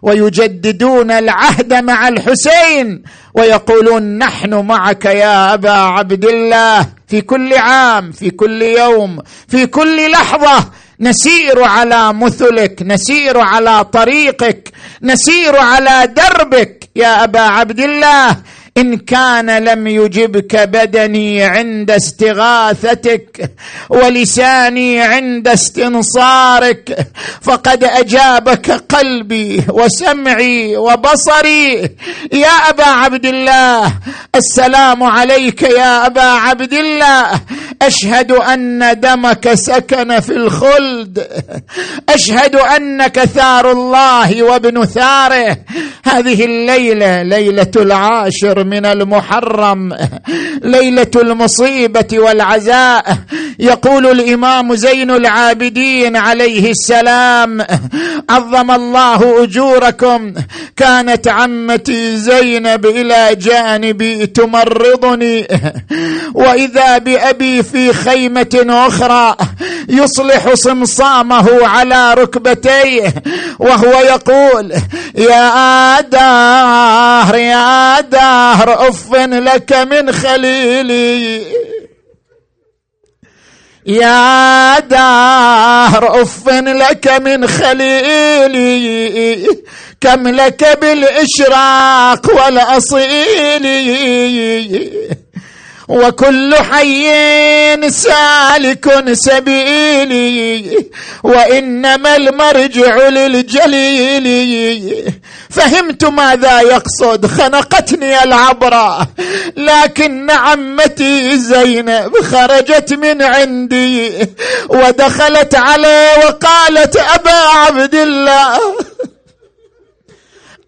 ويجددون 0.06 1.10
العهد 1.10 1.74
مع 1.74 2.08
الحسين 2.08 3.02
ويقولون 3.34 4.18
نحن 4.18 4.54
معك 4.54 5.04
يا 5.04 5.54
أبا 5.54 5.70
عبد 5.70 6.24
الله. 6.24 6.86
في 7.08 7.20
كل 7.20 7.54
عام 7.54 8.12
في 8.12 8.30
كل 8.30 8.62
يوم 8.62 9.18
في 9.48 9.66
كل 9.66 10.10
لحظة 10.10 10.70
نسير 11.00 11.62
على 11.62 12.12
مثلك 12.12 12.82
نسير 12.82 13.40
على 13.40 13.84
طريقك 13.84 14.72
نسير 15.02 15.56
على 15.56 16.06
دربك 16.16 16.88
يا 16.96 17.24
أبا 17.24 17.40
عبد 17.40 17.80
الله. 17.80 18.36
إن 18.78 18.96
كان 18.96 19.64
لم 19.64 19.86
يجبك 19.86 20.56
بدني 20.56 21.42
عند 21.44 21.90
استغاثتك 21.90 23.50
ولساني 23.88 25.00
عند 25.00 25.48
استنصارك 25.48 27.06
فقد 27.42 27.84
أجابك 27.84 28.70
قلبي 28.70 29.64
وسمعي 29.68 30.76
وبصري. 30.76 31.74
يا 32.32 32.48
أبا 32.68 32.84
عبد 32.84 33.26
الله 33.26 33.92
السلام 34.34 35.02
عليك 35.02 35.62
يا 35.62 36.06
أبا 36.06 36.22
عبد 36.22 36.72
الله. 36.72 37.40
أشهد 37.82 38.32
أن 38.32 39.00
دمك 39.00 39.54
سكن 39.54 40.20
في 40.20 40.32
الخلد. 40.32 41.26
أشهد 42.08 42.56
أنك 42.56 43.24
ثار 43.24 43.72
الله 43.72 44.42
وابن 44.42 44.84
ثاره. 44.84 45.56
هذه 46.04 46.44
الليلة 46.44 47.22
ليلة 47.22 47.70
العاشر 47.76 48.65
من 48.66 48.86
المحرم. 48.86 49.96
ليلة 50.74 51.10
المصيبة 51.16 52.18
والعزاء. 52.18 53.18
يقول 53.58 54.06
الإمام 54.06 54.74
زين 54.74 55.10
العابدين 55.10 56.16
عليه 56.16 56.70
السلام. 56.70 57.60
عظم 58.30 58.70
الله 58.70 59.44
أجوركم. 59.44 60.34
كانت 60.76 61.28
عمتي 61.28 62.16
زينب 62.16 62.86
إلى 62.86 63.34
جانبي 63.34 64.26
تمرضني. 64.26 65.46
وإذا 66.34 66.98
بأبي 66.98 67.62
في 67.62 67.92
خيمة 67.92 68.66
أخرى 68.68 69.36
يصلح 69.88 70.54
صمصامه 70.54 71.66
على 71.66 72.14
ركبتيه. 72.14 73.14
وهو 73.58 74.00
يقول 74.00 74.72
يا 75.14 76.00
دهر 76.00 77.34
يا 77.34 78.00
دهر 78.56 78.88
أف 78.88 79.14
لك 79.14 79.72
من 79.72 80.12
خليلي. 80.12 81.42
يا 83.86 84.78
دهر 84.78 86.22
أف 86.22 86.48
لك 86.48 87.08
من 87.08 87.46
خليلي. 87.46 89.46
كم 90.00 90.28
لك 90.28 90.78
بالإشراق 90.80 92.36
والأصيل. 92.36 93.66
وكل 95.88 96.54
حي 96.54 97.10
سالك 97.90 99.12
سبيلي 99.12 100.76
وإنما 101.22 102.16
المرجع 102.16 103.08
للجليل. 103.08 105.12
فهمت 105.50 106.04
ماذا 106.04 106.60
يقصد؟ 106.60 107.26
خنقتني 107.26 108.22
العبره 108.22 109.08
لكن 109.56 110.30
عمتي 110.30 111.38
زينب 111.38 112.12
خرجت 112.22 112.92
من 112.92 113.22
عندي 113.22 114.12
ودخلت 114.68 115.54
عليه 115.54 116.18
وقالت 116.18 116.96
أبا 116.96 117.30
عبد 117.30 117.94
الله 117.94 118.58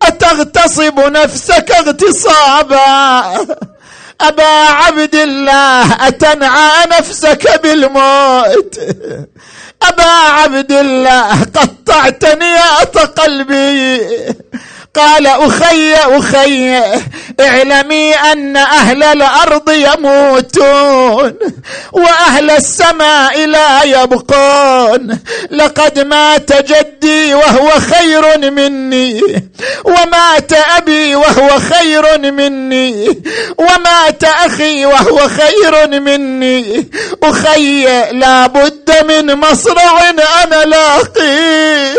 أتغتصب 0.02 1.00
نفسك 1.00 1.70
اغتصابا؟ 1.70 3.22
أبا 4.20 4.66
عبد 4.82 5.14
الله 5.14 6.08
أتنعى 6.08 6.86
نفسك 6.98 7.60
بالموت. 7.62 8.78
أبا 9.82 10.10
عبد 10.10 10.72
الله 10.72 11.42
قطعتني 11.42 12.54
قلبي. 12.96 14.00
قال 14.96 15.26
أخي 15.26 15.94
أخي 15.94 16.82
اعلمي 17.40 18.14
أن 18.14 18.56
أهل 18.56 19.02
الأرض 19.02 19.70
يموتون 19.70 21.34
وأهل 21.92 22.50
السماء 22.50 23.46
لا 23.46 23.82
يبقون. 23.82 25.18
لقد 25.50 25.98
مات 25.98 26.72
جدي 26.72 27.34
وهو 27.34 27.70
خير 27.70 28.50
مني 28.50 29.22
ومات 29.84 30.52
أبي 30.52 31.14
وهو 31.14 31.58
خير 31.58 32.18
مني 32.18 33.22
ومات 33.58 34.24
أخي 34.24 34.86
وهو 34.86 35.28
خير 35.28 36.00
مني. 36.00 36.90
أخي 37.22 37.84
لا 38.12 38.46
بد 38.46 39.04
من 39.08 39.34
مصرع 39.34 40.10
أنا 40.10 40.64
لاقيه. 40.64 41.96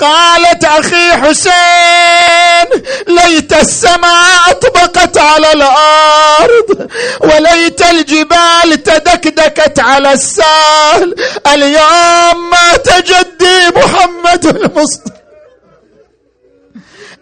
قالت 0.00 0.64
أخي 0.64 1.12
حسين 1.12 2.82
ليت 3.08 3.52
السماء 3.52 4.50
أطبقت 4.50 5.18
على 5.18 5.52
الأرض 5.52 6.90
وليت 7.20 7.82
الجبال 7.82 8.82
تدكدكت 8.84 9.80
على 9.80 10.12
السهل 10.12 11.14
اليوم 11.52 12.50
مات 12.50 12.88
جدي 12.88 13.70
محمد 13.76 14.46
المصطفى. 14.46 15.14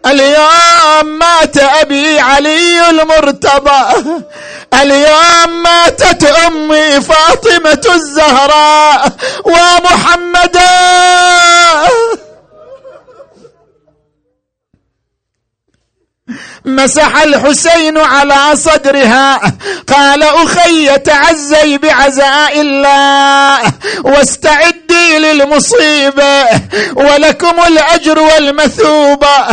اليوم 0.07 1.19
مات 1.19 1.59
أبي 1.59 2.21
علي 2.21 2.91
المرتضى. 2.91 3.83
اليوم 4.83 5.63
ماتت 5.63 6.25
أمي 6.25 7.01
فاطمة 7.01 7.95
الزهراء. 7.95 9.13
ومحمدا 9.45 10.72
مسح 16.83 17.23
الحسين 17.23 17.99
على 17.99 18.57
صدرها. 18.57 19.41
قال 19.89 20.23
أخي 20.23 20.99
تعزي 20.99 21.79
بعزاء 21.79 22.61
الله 22.61 23.61
واستعدي 24.05 25.19
للمصيبه 25.19 26.45
ولكم 26.97 27.55
الأجر 27.69 28.19
والمثوبه 28.19 29.47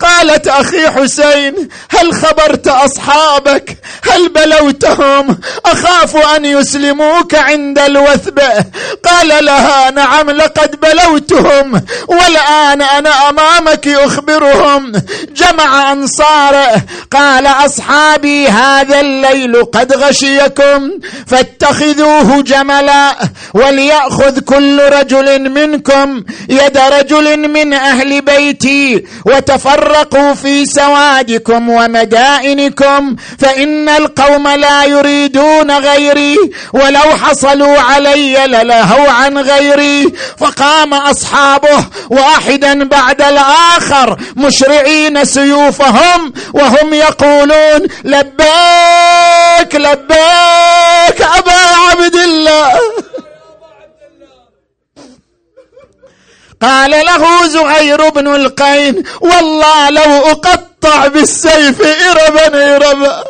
قالت 0.00 0.48
أخي 0.48 0.88
حسين 0.88 1.68
هل 1.90 2.14
خبرت 2.14 2.68
أصحابك؟ 2.68 3.76
هل 4.10 4.28
بلوتهم؟ 4.28 5.38
أخاف 5.66 6.16
أن 6.16 6.44
يسلموك 6.44 7.34
عند 7.34 7.78
الوثبه 7.78 8.64
قال 9.04 9.44
لها 9.44 9.90
نعم 9.90 10.30
لقد 10.30 10.80
بلوتهم 10.80 11.82
والآن 12.08 12.82
أنا 12.82 13.28
أمامك 13.28 13.88
أخبرهم. 13.88 14.92
جمع 15.32 15.92
أنصار 15.92 16.75
قال 17.16 17.46
أصحابي 17.46 18.48
هذا 18.48 19.00
الليل 19.00 19.64
قد 19.64 19.92
غشيكم 19.92 20.90
فاتخذوه 21.26 22.42
جملا 22.42 23.16
وليأخذ 23.54 24.40
كل 24.40 24.80
رجل 24.80 25.50
منكم 25.50 26.24
يد 26.48 26.78
رجل 26.78 27.48
من 27.48 27.72
أهل 27.72 28.20
بيتي 28.20 29.04
وتفرقوا 29.26 30.34
في 30.34 30.66
سوادكم 30.66 31.68
ومدائنكم 31.70 33.16
فإن 33.38 33.88
القوم 33.88 34.48
لا 34.48 34.84
يريدون 34.84 35.70
غيري 35.70 36.36
ولو 36.72 37.16
حصلوا 37.22 37.78
علي 37.78 38.46
للهوا 38.46 39.10
عن 39.10 39.38
غيري. 39.38 40.12
فقام 40.38 40.94
أصحابه 40.94 41.84
واحدا 42.10 42.84
بعد 42.84 43.22
الآخر 43.22 44.16
مشرعين 44.36 45.24
سيوفهم 45.24 46.32
وهم 46.66 46.94
يقولون 46.94 47.80
لبيك 48.04 49.74
لبيك 49.74 51.20
أبا 51.38 51.60
عبد 51.90 52.14
الله. 52.14 52.80
قال 56.62 56.90
له 56.90 57.46
زهير 57.46 58.08
بن 58.08 58.34
القين 58.34 59.04
والله 59.20 59.90
لو 59.90 60.30
أقطع 60.30 61.06
بالسيف 61.06 61.82
إربا 61.82 62.76
إربا. 62.76 63.24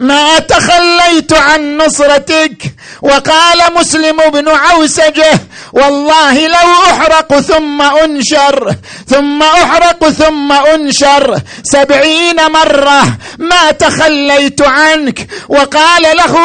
ما 0.00 0.38
تخليت 0.38 1.32
عن 1.32 1.76
نصرتك. 1.76 2.62
وقال 3.02 3.74
مسلم 3.74 4.16
بن 4.16 4.48
عوسجة 4.48 5.40
والله 5.72 6.46
لو 6.46 6.68
أحرق 6.90 7.40
ثم 7.40 7.82
أنشر 7.82 8.74
ثم 9.08 9.42
أحرق 9.42 10.08
ثم 10.08 10.52
أنشر. 10.52 11.40
سبعين 11.62 12.36
مرة 12.50 13.02
ما 13.38 13.70
تخليت 13.70 14.62
عنك. 14.62 15.28
وقال 15.48 16.02
له 16.02 16.36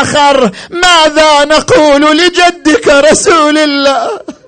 آخر 0.00 0.50
ماذا 0.70 1.44
نقول 1.44 2.16
لجدك 2.16 2.88
رسول 2.88 3.58
الله؟ 3.58 4.39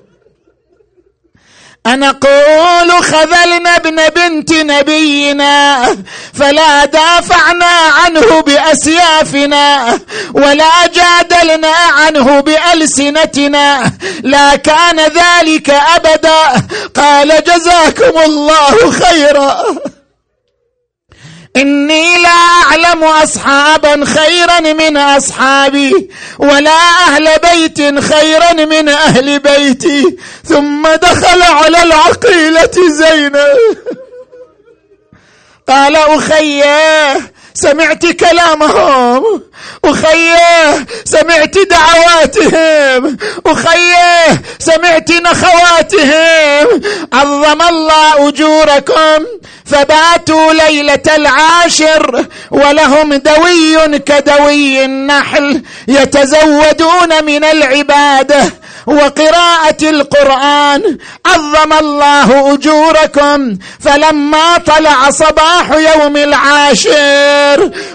أنقول 1.85 3.03
خذلنا 3.03 3.75
ابن 3.75 4.09
بنت 4.09 4.53
نبينا 4.53 5.85
فلا 6.33 6.85
دافعنا 6.85 7.65
عنه 7.65 8.41
بأسيافنا 8.41 9.99
ولا 10.33 10.87
جادلنا 10.87 11.73
عنه 11.75 12.39
بألسنتنا 12.39 13.91
لا 14.23 14.55
كان 14.55 14.99
ذلك 14.99 15.69
أبدا. 15.69 16.67
قال 16.95 17.43
جزاكم 17.43 18.19
الله 18.25 18.91
خيرا. 18.91 19.57
إني 21.55 22.17
لا 22.17 22.29
أعلم 22.29 23.03
أصحابا 23.03 24.05
خيرا 24.05 24.59
من 24.59 24.97
أصحابي 24.97 26.09
ولا 26.39 26.77
أهل 27.07 27.29
بيت 27.39 27.99
خيرا 27.99 28.53
من 28.53 28.89
أهل 28.89 29.39
بيتي. 29.39 30.17
ثم 30.45 30.87
دخل 30.87 31.41
على 31.41 31.83
العقيلة 31.83 32.71
زينب. 32.89 33.57
قال 35.67 35.95
اخيه 35.95 37.32
سمعت 37.53 38.05
كلامهم. 38.05 39.41
أخيه 39.85 40.85
سمعت 41.05 41.55
دعواتهم. 41.57 43.17
أخيه 43.45 44.41
سمعت 44.59 45.11
نخواتهم. 45.11 46.81
عظم 47.13 47.61
الله 47.61 48.29
أجوركم 48.29 49.25
فباتوا 49.65 50.53
ليلة 50.53 51.03
العاشر 51.15 52.25
ولهم 52.51 53.13
دوي 53.13 53.99
كدوي 53.99 54.85
النحل 54.85 55.61
يتزودون 55.87 57.23
من 57.25 57.43
العباده 57.43 58.43
وقراءة 58.87 59.77
القرآن 59.81 60.97
عظم 61.25 61.73
الله 61.73 62.53
أجوركم. 62.53 63.57
فلما 63.79 64.57
طلع 64.57 65.09
صباح 65.09 65.71
يوم 65.71 66.17
العاشر 66.17 67.42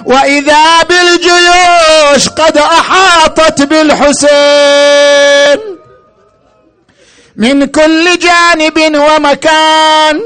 وإذا 0.04 0.82
بالجيوش 0.82 2.28
قد 2.28 2.58
أحاطت 2.58 3.62
بالحسين. 3.62 4.98
من 7.36 7.66
كل 7.66 8.18
جانب 8.18 8.96
ومكان 8.96 10.20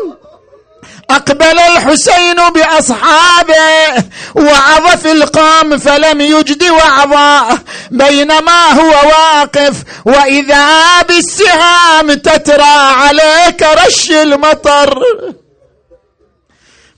أقبل 1.11 1.59
الحسين 1.59 2.37
بأصحابه 2.55 4.05
وعظ 4.35 4.97
في 5.03 5.13
القوم 5.13 5.79
فلم 5.79 6.21
يجد 6.21 6.71
وعظا. 6.71 7.59
بينما 7.91 8.73
هو 8.73 8.91
واقف 9.09 9.75
وإذا 10.05 11.03
بالسهام 11.03 12.13
تترى 12.13 12.93
عليك 13.03 13.63
رش 13.87 14.11
المطر. 14.11 15.03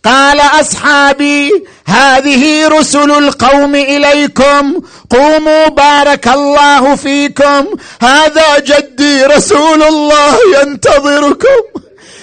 قال 0.05 0.41
أصحابي 0.41 1.51
هذه 1.87 2.69
رسل 2.69 3.11
القوم 3.11 3.75
إليكم. 3.75 4.81
قوموا 5.11 5.69
بارك 5.69 6.29
الله 6.29 6.97
فيكم. 6.97 7.67
هذا 8.03 8.59
جدي 8.59 9.25
رسول 9.25 9.83
الله 9.83 10.39
ينتظركم. 10.61 11.61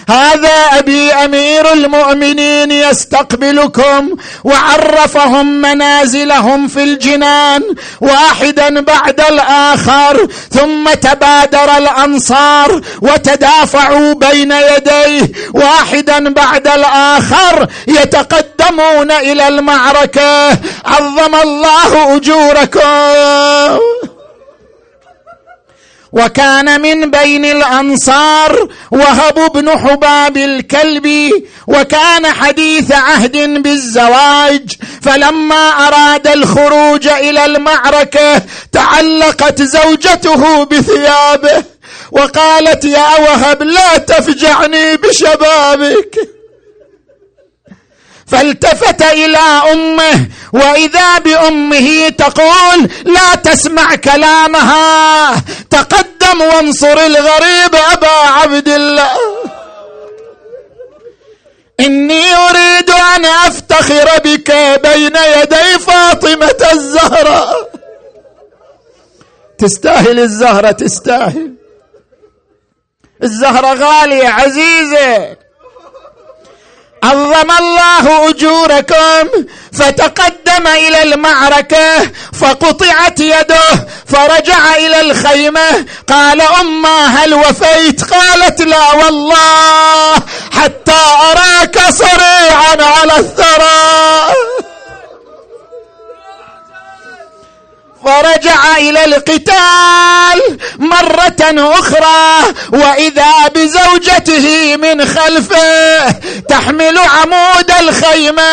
هذا 0.09 0.79
أبي 0.79 1.13
أمير 1.13 1.73
المؤمنين 1.73 2.71
يستقبلكم 2.71 4.09
وعرفهم 4.43 5.61
منازلهم 5.61 6.67
في 6.67 6.83
الجنان 6.83 7.61
واحدا 8.01 8.81
بعد 8.81 9.21
الآخر 9.21 10.27
ثم 10.51 10.93
تبادر 10.93 11.77
الأنصار 11.77 12.81
وتدافعوا 13.01 14.13
بين 14.13 14.51
يديه. 14.51 15.31
واحدا 15.53 16.33
بعد 16.33 16.67
الآخر 16.67 17.67
يتقدمون 17.87 19.11
إلى 19.11 19.47
المعركة. 19.47 20.49
عظم 20.85 21.35
الله 21.43 22.15
أجوركم. 22.15 23.79
وكان 26.13 26.81
من 26.81 27.11
بين 27.11 27.45
الأنصار 27.45 28.69
وهب 28.91 29.51
بن 29.53 29.69
حباب 29.69 30.37
الكلبي 30.37 31.31
وكان 31.67 32.27
حديث 32.27 32.91
عهد 32.91 33.37
بالزواج 33.63 34.71
فلما 35.01 35.87
أراد 35.87 36.27
الخروج 36.27 37.07
إلى 37.07 37.45
المعركة 37.45 38.41
تعلقت 38.71 39.61
زوجته 39.61 40.63
بثيابه 40.63 41.63
وقالت 42.11 42.85
يا 42.85 43.19
وهب 43.19 43.63
لا 43.63 43.97
تفجعني 43.97 44.97
بشبابك. 44.97 46.40
فالتفت 48.31 49.01
إلى 49.01 49.37
أمه 49.71 50.27
وإذا 50.53 51.17
بأمه 51.17 52.09
تقول 52.09 52.89
لا 53.05 53.35
تسمع 53.43 53.95
كلامها 53.95 55.31
تقدم 55.69 56.41
وانصر 56.41 56.99
الغريب 56.99 57.75
أبا 57.91 58.07
عبد 58.07 58.67
الله. 58.67 59.11
إني 61.79 62.35
أريد 62.35 62.89
أن 62.89 63.25
أفتخر 63.25 64.09
بك 64.25 64.51
بين 64.83 65.15
يدي 65.15 65.79
فاطمة 65.79 66.67
الزهراء 66.71 67.71
تستاهل 69.57 70.19
الزهرة 70.19 70.71
تستاهل. 70.71 71.53
الزهرة 73.23 73.73
غالية 73.73 74.27
عزيزة. 74.27 75.37
عظم 77.03 77.51
الله 77.51 78.29
أجوركم 78.29 79.45
فتقدم 79.73 80.67
إلى 80.67 81.03
المعركة 81.03 82.11
فقطعت 82.41 83.19
يده 83.19 83.87
فرجع 84.07 84.75
إلى 84.75 85.01
الخيمة 85.01 85.85
قال 86.09 86.41
اما 86.41 87.05
هل 87.05 87.33
وفيت؟ 87.33 88.03
قالت 88.03 88.61
لا 88.61 88.93
والله 88.93 90.13
حتى 90.51 90.99
أراك 91.31 91.79
صريعا 91.89 92.77
على 92.79 93.17
الثرى. 93.19 94.33
فرجع 98.05 98.77
إلى 98.77 99.05
القتال 99.05 100.57
مرة 100.79 101.41
أخرى 101.79 102.53
وإذا 102.73 103.31
بزوجته 103.55 104.75
من 104.75 105.05
خلفه 105.05 106.11
تحمل 106.49 106.97
عمود 106.97 107.71
الخيمة 107.79 108.51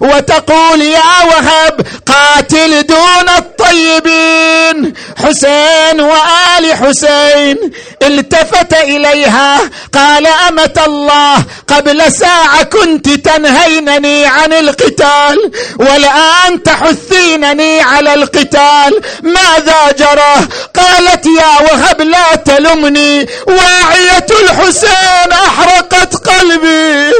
وتقول 0.00 0.82
يا 0.82 1.24
وهب 1.24 1.86
قاتل 2.06 2.86
دون 2.86 3.28
الطيبين 3.38 4.94
حسين 5.24 6.00
وآل 6.00 6.74
حسين 6.74 7.56
التفت 8.02 8.72
إليها 8.72 9.60
قال 9.94 10.26
أمة 10.26 10.82
الله 10.86 11.44
قبل 11.68 12.12
ساعة 12.12 12.62
كنت 12.62 13.08
تنهينني 13.08 14.26
عن 14.26 14.52
القتال 14.52 15.52
والآن 15.78 16.62
تحثينني 16.62 17.80
على 17.80 18.14
القتال. 18.14 18.83
قال 18.84 19.02
ماذا 19.22 19.92
جرى؟ 19.98 20.48
قالت 20.76 21.26
يا 21.26 21.72
وهب 21.72 22.00
لا 22.00 22.34
تلمني 22.34 23.28
واعية 23.46 24.26
الحسين 24.42 25.32
أحرقت 25.32 26.28
قلبي. 26.28 27.12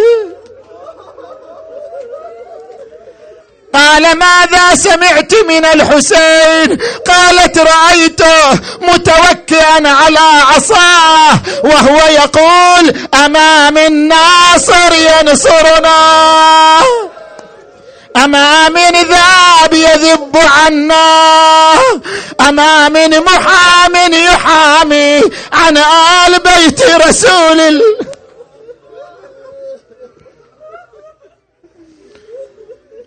قال 3.75 4.19
ماذا 4.19 4.75
سمعت 4.75 5.35
من 5.49 5.65
الحسين؟ 5.65 6.79
قالت 7.07 7.59
رايته 7.59 8.53
متوكئا 8.81 9.89
على 9.89 10.43
عصاه 10.55 11.39
وهو 11.65 11.97
يقول 11.97 12.95
أمام 13.15 13.79
الناصر 13.79 14.93
ينصرنا. 14.93 15.95
أما 18.17 18.69
من 18.69 18.93
ذاب 18.93 19.73
يذب 19.73 20.37
عنا؟ 20.37 21.75
أما 22.49 22.89
من 22.89 23.21
محام 23.21 24.13
يحامي؟ 24.13 25.21
عن 25.53 25.77
آل 25.77 26.39
بيت 26.39 26.83
رسول 26.83 27.61
الله. 27.61 28.14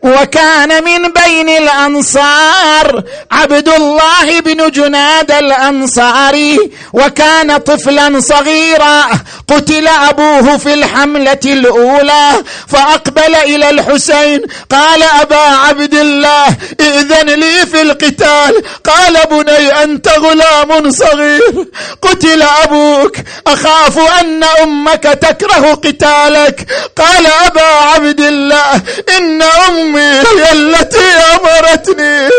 وكان 0.04 0.84
من 0.84 1.12
بين 1.12 1.50
الأنصار 1.50 3.04
عبد 3.32 3.70
الله 3.70 4.40
بن 4.40 4.72
جناد 4.72 5.32
الأنصاري 5.32 6.72
وكان 6.94 7.58
طفلا 7.58 8.20
صغيرا. 8.20 9.06
قتل 9.48 9.88
أبوه 9.88 10.58
في 10.58 10.74
الحملة 10.74 11.40
الأولى 11.46 12.30
فأقبل 12.68 13.36
إلى 13.36 13.70
الحسين 13.70 14.42
قال 14.72 15.04
أبا 15.04 15.38
عبد 15.38 15.94
الله 15.94 16.48
ائذن 16.82 17.30
لي 17.30 17.66
في 17.66 17.82
القتال. 17.82 18.64
قال 18.84 19.18
بني 19.32 19.84
أنت 19.84 20.08
غلام 20.08 20.92
صغير. 20.92 21.68
قتل 22.02 22.42
أبوك 22.64 23.16
أخاف 23.48 24.00
أن 24.22 24.44
أمك 24.44 25.04
تكره 25.04 25.74
قتالك. 25.74 26.68
قال 26.98 27.26
أبا 27.46 27.62
عبد 27.62 28.20
الله 28.20 28.82
إن 29.18 29.42
أمي 29.42 29.97
امي 29.98 30.42
هي 30.44 30.52
التي 30.52 31.00
امرتني 31.36 32.30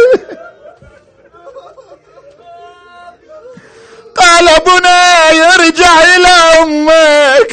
قال 4.20 4.48
بني 4.66 5.54
ارجع 5.54 5.92
إلى 6.16 6.62
أمك. 6.62 7.50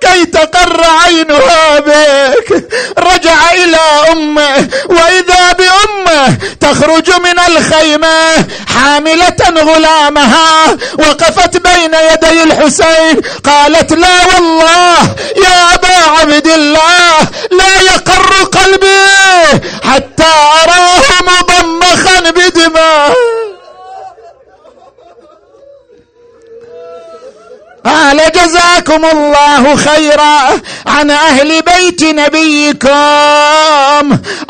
كي 0.00 0.24
تقر 0.24 0.84
عينها 1.04 1.80
بك. 1.80 2.68
رجع 2.98 3.52
إلى 3.52 4.12
أمه. 4.12 4.68
وإذا 4.88 5.52
بأمه 5.52 6.38
تخرج 6.60 7.10
من 7.10 7.38
الخيمة 7.38 8.46
حاملة 8.74 9.62
غلامها. 9.62 10.76
وقفت 10.98 11.56
بين 11.56 11.94
يدي 11.94 12.42
الحسين. 12.42 13.20
قالت 13.44 13.92
لا 13.92 14.26
والله 14.34 14.96
يا 15.36 15.74
أبا 15.74 16.20
عبد 16.20 16.46
الله 16.46 17.18
لا 17.50 17.80
يقر 17.80 18.32
قلبي 18.52 18.86
حتى 19.84 20.32
أراه 20.62 21.06
مضمخا 21.22 22.20
بدماء. 22.30 23.16
قال 27.86 28.20
جزاكم 28.34 29.04
الله 29.04 29.76
خيرا 29.76 30.38
عن 30.86 31.10
أهل 31.10 31.62
بيت 31.62 32.02
نبيكم. 32.04 32.88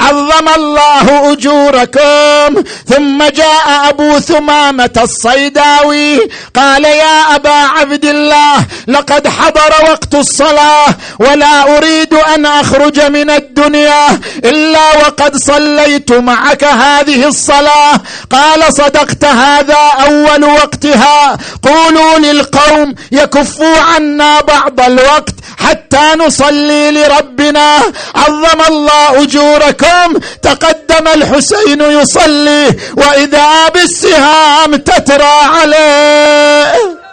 عظم 0.00 0.48
الله 0.56 1.32
أجوركم. 1.32 2.62
ثم 2.88 3.22
جاء 3.22 3.88
أبو 3.88 4.18
ثمامة 4.18 5.00
الصيداوي 5.02 6.18
قال 6.56 6.84
يا 6.84 7.34
أبا 7.34 7.50
عبد 7.50 8.04
الله 8.04 8.56
لقد 8.88 9.28
حضر 9.28 9.90
وقت 9.90 10.14
الصلاة 10.14 10.86
ولا 11.18 11.76
أريد 11.76 12.14
أن 12.14 12.46
أخرج 12.46 13.00
من 13.00 13.30
الدنيا 13.30 14.08
إلا 14.44 14.96
وقد 14.96 15.36
صليت 15.36 16.12
معك 16.12 16.64
هذه 16.64 17.28
الصلاة. 17.28 18.00
قال 18.30 18.72
صدقت 18.72 19.24
هذا 19.24 19.78
أول 20.06 20.44
وقتها. 20.44 21.36
قولوا 21.62 22.18
للقوم 22.18 22.94
يكفوا 23.26 23.78
عنا 23.78 24.40
بعض 24.40 24.80
الوقت 24.80 25.34
حتى 25.58 26.14
نصلي 26.18 26.90
لربنا. 26.90 27.76
عظم 28.14 28.60
الله 28.68 29.22
أجوركم. 29.22 30.18
تقدم 30.42 31.08
الحسين 31.08 31.80
يصلي. 31.80 32.66
وإذا 32.96 33.68
بالسهام 33.68 34.76
تترى 34.76 35.40
عليه. 35.62 37.05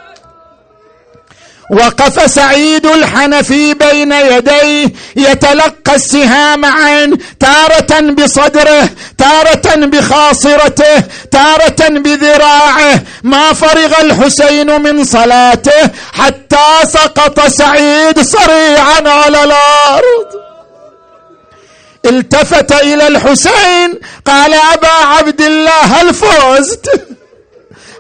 وقف 1.72 2.32
سعيد 2.32 2.86
الحنفي 2.86 3.74
بين 3.74 4.12
يديه 4.12 4.94
يتلقى 5.16 5.96
السهام 5.96 6.66
عن 6.66 7.18
تارة 7.40 8.02
بصدره 8.02 8.90
تارة 9.18 9.76
بخاصرته 9.76 11.00
تارة 11.32 11.90
بذراعه. 11.90 13.02
ما 13.24 13.54
فرغ 13.54 14.02
الحسين 14.02 14.82
من 14.82 15.04
صلاته 15.04 15.90
حتى 16.14 16.68
سقط 16.84 17.48
سعيد 17.48 18.20
صريعا 18.22 19.02
على 19.06 19.44
الأرض. 19.44 20.44
التفت 22.06 22.72
إلى 22.72 23.08
الحسين 23.08 24.00
قال 24.26 24.54
أبا 24.54 24.88
عبد 24.88 25.42
الله 25.42 25.80
هل 25.80 26.14
فزت؟ 26.14 26.90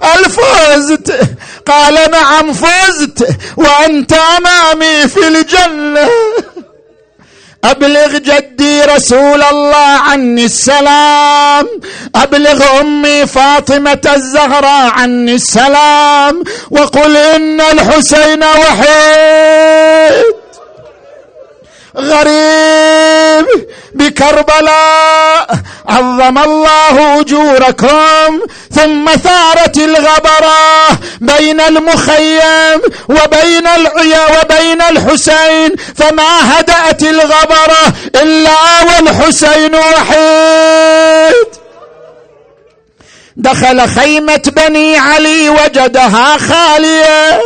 هل 0.04 0.26
فزت 0.26 1.20
قال 1.66 2.12
نعم 2.12 2.54
فزت 2.54 3.28
وأنت 3.58 4.14
أمامي 4.14 5.08
في 5.08 5.28
الجنة. 5.28 6.10
أبلغ 7.64 8.18
جدي 8.18 8.82
رسول 8.82 9.44
الله 9.44 9.78
عني 9.78 10.46
السلام. 10.46 11.68
أبلغ 12.16 12.80
أمي 12.80 13.26
فاطمة 13.26 14.02
الزهراء 14.16 14.92
عني 14.92 15.34
السلام. 15.34 16.44
وقل 16.72 17.18
إن 17.18 17.62
الحسين 17.62 18.44
وحيد. 18.44 20.43
غريب 21.98 23.46
بكربلاء. 23.94 25.48
عظم 25.90 26.38
الله 26.38 27.20
أجوركم 27.20 28.40
ثم 28.72 29.10
ثارت 29.16 29.78
الغبرة 29.78 30.88
بين 31.22 31.62
المخيم 31.62 32.82
وبين 33.10 33.68
العيا 33.68 34.42
وبين 34.42 34.82
الحسين 34.82 35.76
فما 35.96 36.60
هدأت 36.60 37.04
الغبرة 37.04 37.94
إلا 38.16 38.84
والحسين 38.84 39.76
وحيد. 39.76 41.48
دخل 43.36 43.90
خيمة 43.90 44.52
بني 44.56 44.98
علي 44.98 45.50
وجدها 45.50 46.38
خالية. 46.38 47.42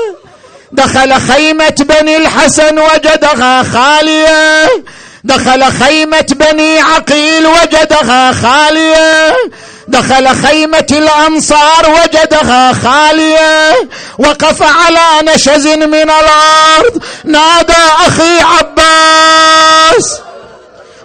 دخل 0.72 1.22
خيمة 1.22 1.76
بني 1.80 2.18
الحسن 2.18 2.80
وجدها 2.80 3.64
خالية. 3.64 4.68
دخل 5.24 5.72
خيمة 5.72 6.26
بني 6.32 6.80
عقيل 6.80 7.48
وجدها 7.48 8.32
خالية. 8.32 9.36
دخل 9.88 10.28
خيمة 10.48 10.88
الأنصار 10.92 11.90
وجدها 11.90 12.74
خالية. 12.74 13.72
وقف 14.20 14.64
على 14.64 15.32
نشز 15.34 15.68
من 15.68 15.94
الأرض. 15.94 17.04
نادى 17.24 17.84
أخي 18.08 18.42
عباس. 18.42 20.20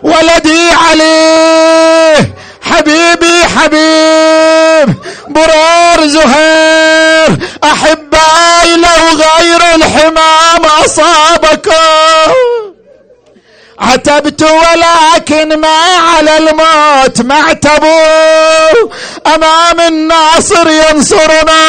ولدي 0.03 0.71
عليه. 0.71 2.35
حبيبي 2.63 3.45
حبيب 3.57 4.95
برار 5.29 6.07
زهير 6.07 7.39
أحبائي 7.65 8.77
لو 8.77 9.17
غير 9.17 9.77
أصابكم 10.85 12.33
عتبت 13.79 14.43
ولكن 14.43 15.61
ما 15.61 15.79
على 15.99 16.39
الموت 16.39 17.21
ما 17.21 17.41
اعتبوا. 17.41 18.89
أمام 19.35 19.81
الناصر 19.81 20.71
ينصرنا. 20.71 21.63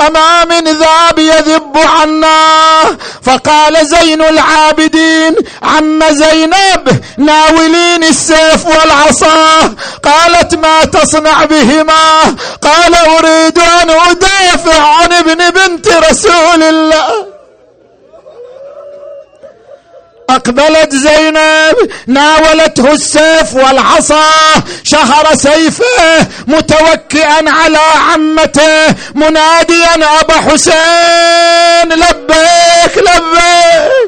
أمام 0.00 0.48
ذاب 0.52 1.18
يذب 1.18 1.78
عنا. 1.78 2.82
فقال 3.22 3.86
زين 3.86 4.22
العابدين 4.22 5.36
عم 5.62 6.04
زينب 6.10 7.02
ناولين 7.18 8.04
السيف 8.04 8.66
والعصا. 8.66 9.74
قالت 10.02 10.54
ما 10.54 10.84
تصنع 10.84 11.44
بهما؟ 11.44 12.36
قال 12.62 12.94
أريد 12.94 13.58
أن 13.58 13.90
أدافع 13.90 14.82
عن 14.82 15.12
ابن 15.12 15.50
بنت 15.50 15.88
رسول 15.88 16.62
الله. 16.62 17.37
أقبلت 20.30 20.94
زينب 20.94 21.76
ناولته 22.06 22.92
السيف 22.92 23.54
والعصا 23.54 24.24
شهر 24.84 25.34
سيفه 25.34 26.26
متوكئا 26.46 27.50
على 27.50 27.78
عمته 28.12 28.94
مناديا 29.14 29.94
أبا 30.20 30.34
حسين 30.34 31.92
لبيك 31.92 32.96
لبيك. 32.96 34.07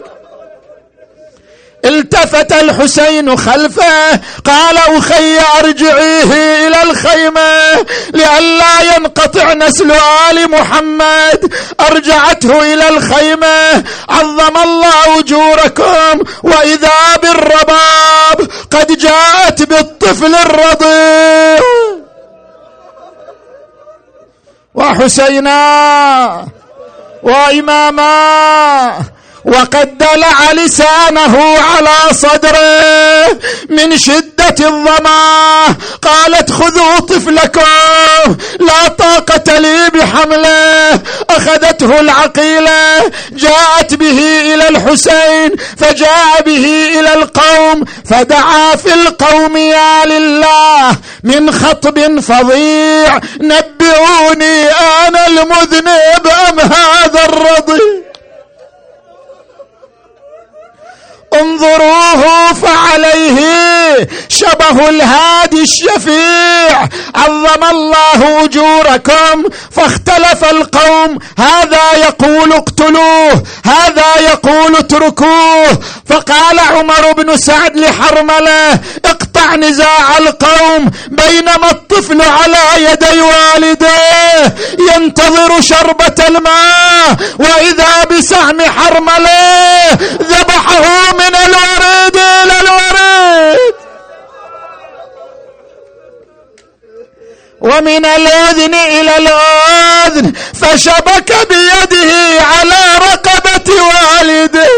التفت 1.84 2.52
الحسين 2.52 3.36
خلفه 3.36 4.10
قال 4.44 4.78
أخي 4.78 5.38
أرجعيه 5.58 6.32
إلى 6.68 6.82
الخيمة 6.82 7.72
لئلا 8.12 8.96
ينقطع 8.96 9.52
نسل 9.52 9.92
آل 10.30 10.50
محمد. 10.50 11.54
أرجعته 11.80 12.74
إلى 12.74 12.88
الخيمة 12.88 13.84
عظم 14.08 14.56
الله 14.56 15.18
أجوركم 15.18 16.20
وإذا 16.42 17.16
بالرباب 17.22 18.50
قد 18.70 18.98
جاءت 18.98 19.62
بالطفل 19.62 20.34
الرضيع. 20.34 21.60
وحسينا 24.74 26.48
وإماما 27.22 28.92
وقد 29.44 29.98
دلع 29.98 30.52
لسانه 30.52 31.58
على 31.58 31.96
صدره 32.12 33.38
من 33.68 33.98
شدة 33.98 34.54
الظما 34.60 35.66
قالت 36.02 36.50
خذوا 36.50 36.98
طفلكم 36.98 37.60
لا 38.60 38.88
طاقة 38.88 39.58
لي 39.58 39.90
بحمله. 39.94 41.00
أخذته 41.30 42.00
العقيلة 42.00 43.10
جاءت 43.32 43.94
به 43.94 44.18
إلى 44.54 44.68
الحسين 44.68 45.56
فجاء 45.78 46.42
به 46.46 47.00
إلى 47.00 47.14
القوم 47.14 47.84
فدعا 48.10 48.76
في 48.76 48.94
القوم 48.94 49.56
يا 49.56 50.04
لله 50.04 50.96
من 51.22 51.52
خطب 51.52 52.20
فظيع 52.20 53.20
نبئوني 53.40 54.70
أنا 55.06 55.26
المذنب 55.26 56.26
أم 56.48 56.60
هذا 56.60 57.24
الرضي 57.24 57.80
انظروه 61.34 62.52
فعليه 62.52 64.08
شبه 64.28 64.88
الهادي 64.88 65.62
الشفيع. 65.62 66.88
عظم 67.14 67.64
الله 67.70 68.44
أجوركم 68.44 69.44
فاختلف 69.70 70.44
القوم. 70.44 71.18
هذا 71.38 71.92
يقول 71.92 72.52
اقتلوه 72.52 73.42
هذا 73.64 74.20
يقول 74.20 74.76
اتركوه. 74.76 75.78
فقال 76.06 76.58
عمر 76.58 77.12
بن 77.12 77.36
سعد 77.36 77.76
لحرملة 77.76 78.80
نزاع 79.56 80.18
القوم 80.18 80.90
بينما 81.08 81.70
الطفل 81.70 82.22
على 82.22 82.84
يدي 82.90 83.20
والديه 83.20 84.54
ينتظر 84.94 85.60
شربة 85.60 86.26
الماء 86.28 87.16
وإذا 87.38 88.04
بسهم 88.10 88.60
حرملة 88.60 89.90
ذبحه 90.22 91.12
من 91.12 91.34
الوريد 91.36 92.16
إلى 92.16 92.60
الوريد. 92.60 93.74
ومن 97.60 98.06
الأذن 98.06 98.74
إلى 98.74 99.16
الأذن 99.16 100.32
فشبك 100.60 101.48
بيده 101.50 102.12
على 102.44 102.98
رقبة 102.98 103.68
والده. 103.82 104.68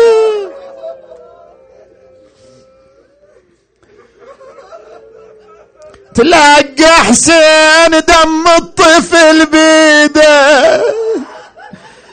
تلاقى 6.14 6.92
حسين 7.08 7.90
دم 7.90 8.44
الطفل 8.58 9.46
بيده. 9.46 10.82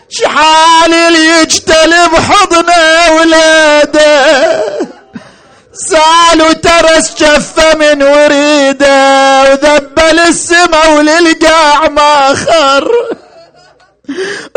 شحال 0.09 0.93
اللي 0.93 1.41
يجتلب 1.41 2.15
حضنه 2.15 3.13
ولاده. 3.15 4.63
سال 5.73 6.41
وترس 6.41 7.13
جفه 7.23 7.75
من 7.75 8.03
وريده 8.03 9.41
وذبل 9.43 10.19
السما 10.19 10.87
وللقاع 10.87 11.87
ماخر 11.87 12.91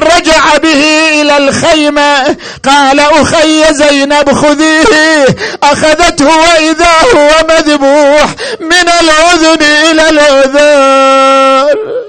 رجع 0.00 0.56
به 0.56 1.10
إلى 1.20 1.36
الخيمة. 1.36 2.36
قال 2.64 3.00
أخي 3.00 3.74
زينب 3.74 4.32
خذيه. 4.32 5.26
أخذته 5.62 6.26
واذا 6.26 6.92
هو 7.14 7.46
مذبوح 7.48 8.26
من 8.60 8.88
الاذن 9.00 9.62
إلى 9.62 10.08
الاذن 10.08 12.01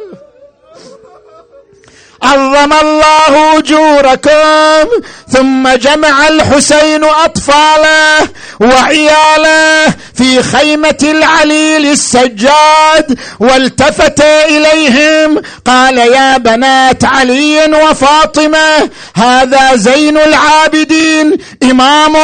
عظم 2.24 2.74
الله 2.74 3.58
أجوركم 3.58 4.90
ثم 5.32 5.68
جمع 5.70 6.28
الحسين 6.28 7.04
أطفاله 7.04 8.30
وعياله 8.60 9.94
في 10.16 10.44
خيمة 10.44 10.98
العليل 11.04 11.86
السجاد 11.92 13.20
والتفت 13.40 14.22
إليهم 14.22 15.42
قال 15.68 15.98
يا 15.98 16.38
بنات 16.38 17.06
علي 17.06 17.66
وفاطمة 17.66 18.90
هذا 19.16 19.76
زين 19.76 20.18
العابدين 20.18 21.38
إمام 21.64 22.16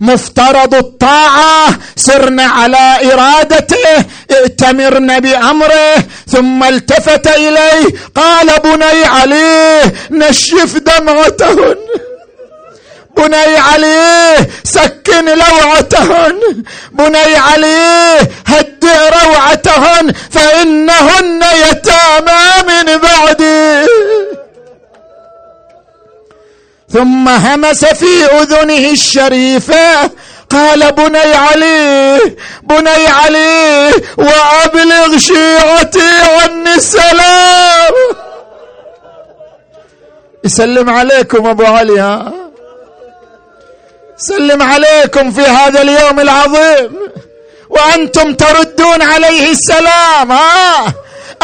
مفترض 0.00 0.74
الطاعة 0.74 1.66
سرن 1.96 2.40
على 2.40 2.98
إرادته 3.12 4.04
ائتمرن 4.30 5.20
بأمره 5.20 5.94
ثم 6.28 6.64
التفت 6.64 7.26
إليه 7.26 7.84
قال 8.16 8.46
بني 8.64 9.04
عليه 9.42 9.92
نشف 10.10 10.76
دمعتهن. 10.76 11.76
بني 13.16 13.56
عليه 13.56 14.48
سكن 14.64 15.24
لوعتهن. 15.24 16.64
بني 16.92 17.36
عليه 17.36 18.18
هدئ 18.46 18.96
روعتهن. 19.22 20.14
فإنهن 20.30 21.42
يتامى 21.70 22.42
من 22.68 22.96
بعدي 22.96 23.86
ثم 26.92 27.28
همس 27.28 27.84
في 27.84 28.24
أذنه 28.24 28.90
الشريفة. 28.90 30.10
قال 30.50 30.92
بني 30.92 31.34
علي 31.34 32.18
بني 32.62 33.06
علي 33.06 33.92
وأبلغ 34.18 35.18
شيعتي 35.18 36.10
عني 36.22 36.74
السلام. 36.74 37.92
يسلم 40.44 40.90
عليكم 40.90 41.46
أبو 41.46 41.64
علي 41.64 42.00
ها؟ 42.00 42.32
سلم 44.16 44.62
عليكم 44.62 45.30
في 45.30 45.40
هذا 45.40 45.82
اليوم 45.82 46.20
العظيم. 46.20 46.98
وأنتم 47.70 48.34
تردون 48.34 49.02
عليه 49.02 49.50
السلام 49.50 50.32
ها؟ 50.32 50.94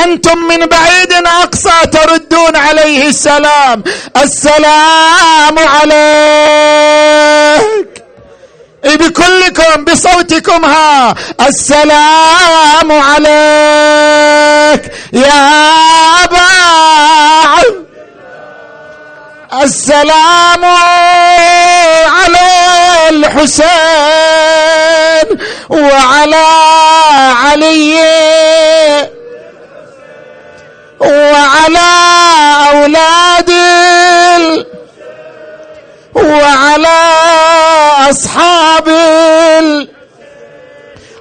أنتم 0.05 0.39
من 0.39 0.67
بعيد 0.67 1.13
أقصى 1.13 1.87
تردون 1.93 2.57
عليه 2.57 3.09
السلام. 3.09 3.85
السلام 4.23 5.59
عليك. 5.59 6.69
بكلكم 8.85 9.85
بصوتكم 9.85 10.65
ها؟ 10.65 11.15
السلام 11.49 12.93
عليك. 12.93 14.83
يا 15.13 15.71
أبا 16.25 16.49
السلام 19.53 20.65
على 22.07 22.49
الحسين 23.09 23.69
وعلى 25.69 26.47
علي 27.45 27.97
وعلى 31.01 31.89
أولاد 32.73 33.51
وعلى 36.15 36.99
أصحاب 38.11 38.89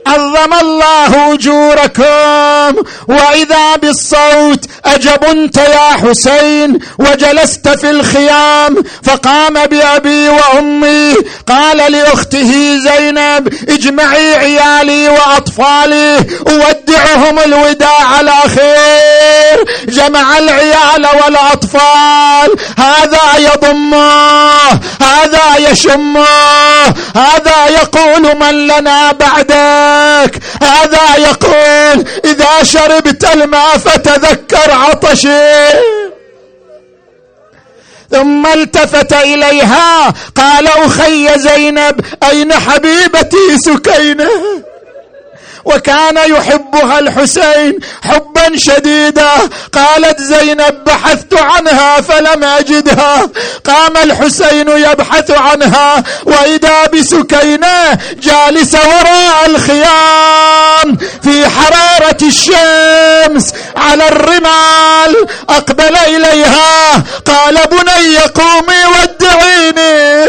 عظم 0.07 0.53
الله 0.53 1.33
أجوركم. 1.33 2.83
وإذا 3.07 3.75
بالصوت 3.75 4.65
اجب 4.85 5.23
انت 5.23 5.57
يا 5.57 5.89
حسين 6.07 6.79
وجلست 6.99 7.67
في 7.69 7.89
الخيام 7.89 8.83
فقام 9.03 9.53
بأبي 9.53 10.29
وأمي. 10.29 11.13
قال 11.47 11.91
لأخته 11.91 12.77
زينب 12.77 13.53
اجمعي 13.69 14.35
عيالي 14.35 15.09
وأطفالي 15.09 16.17
أودعهم 16.47 17.39
الوداع 17.39 18.19
الاخير 18.19 19.65
جمع 19.87 20.37
العيال 20.37 21.07
والأطفال. 21.23 22.55
هذا 22.77 23.37
يضمه 23.37 24.69
هذا 25.01 25.71
يشمه 25.71 26.25
هذا 27.15 27.67
يقول 27.67 28.37
من 28.39 28.67
لنا 28.67 29.11
بعده. 29.11 29.96
لك. 30.23 30.39
هذا 30.63 31.17
يقول 31.17 32.05
إذا 32.25 32.63
شربت 32.63 33.25
الماء 33.33 33.77
فتذكر 33.77 34.71
عطشي. 34.71 35.69
ثم 38.11 38.45
التفت 38.45 39.13
إليها. 39.13 40.13
قال 40.35 40.67
أخي 40.67 41.39
زينب 41.39 42.01
أين 42.23 42.53
حبيبتي 42.53 43.57
سكينة؟ 43.65 44.29
وكان 45.67 46.17
يحبها 46.17 46.99
الحسين 46.99 47.79
حبا 48.03 48.57
شديدا. 48.57 49.31
قالت 49.73 50.21
زينب 50.21 50.83
بحثت 50.85 51.33
عنها 51.33 52.01
فلم 52.01 52.43
أجدها. 52.43 53.29
قام 53.65 53.97
الحسين 53.97 54.69
يبحث 54.69 55.31
عنها 55.31 56.03
وإذا 56.25 56.85
بسكينة 56.93 57.99
جالسه 58.23 58.79
وراء 58.79 59.45
الخيام 59.45 60.97
في 61.23 61.49
حرارة 61.49 62.17
الشمس 62.21 63.53
على 63.77 64.07
الرمال 64.07 65.27
أقبل 65.49 65.97
إليها. 65.97 67.03
قال 67.25 67.55
بني 67.71 68.17
قومي 68.17 68.81
ودعيني. 68.85 70.27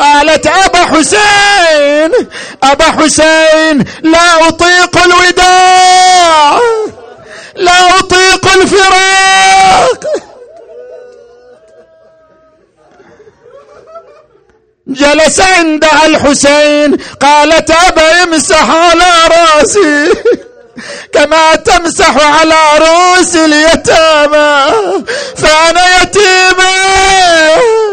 قالت 0.00 0.46
أبا 0.46 0.78
حسين 0.78 2.28
أبا 2.62 2.84
حسين 2.84 3.84
لا 4.02 4.48
أطيق 4.48 4.98
الوداع 5.04 6.60
لا 7.54 7.98
أطيق 7.98 8.46
الفراق. 8.54 10.04
جلس 14.88 15.40
عندها 15.40 16.06
الحسين 16.06 16.96
قالت 17.20 17.70
أبا 17.70 18.22
امسح 18.22 18.70
على 18.70 19.12
رأسي 19.30 20.12
كما 21.12 21.54
تمسح 21.54 22.16
على 22.16 22.78
رؤوس 22.78 23.36
اليتامى 23.36 24.72
فأنا 25.36 26.02
يتيمة. 26.02 27.85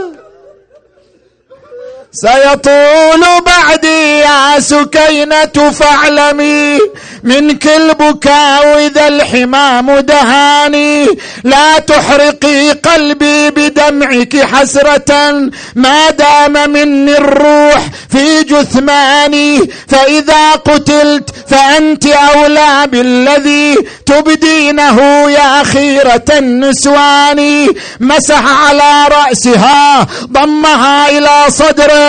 سيطول 2.16 3.24
بعدي 3.46 4.20
يا 4.20 4.60
سكينة 4.60 5.72
فاعلمي 5.72 6.80
منك 7.24 7.68
البكاء 7.68 8.86
إذا 8.86 9.08
الحمام 9.08 10.00
دهاني 10.00 11.08
لا 11.44 11.80
تحرقي 11.80 12.72
قلبي 12.72 13.50
بدمعك 13.50 14.38
حسرة 14.38 15.50
ما 15.76 16.10
دام 16.10 16.70
مني 16.70 17.18
الروح 17.18 17.88
في 18.10 18.44
جثماني 18.44 19.60
فإذا 19.88 20.52
قتلت 20.52 21.30
فأنت 21.48 22.06
أولى 22.06 22.88
بالذي 22.88 23.76
تبدينه 24.06 25.00
يا 25.30 25.64
خيرة 25.64 26.26
النسوان. 26.38 27.68
مسح 28.00 28.44
على 28.68 29.08
رأسها 29.12 30.08
ضمها 30.32 31.10
إلى 31.10 31.46
صدره 31.48 32.03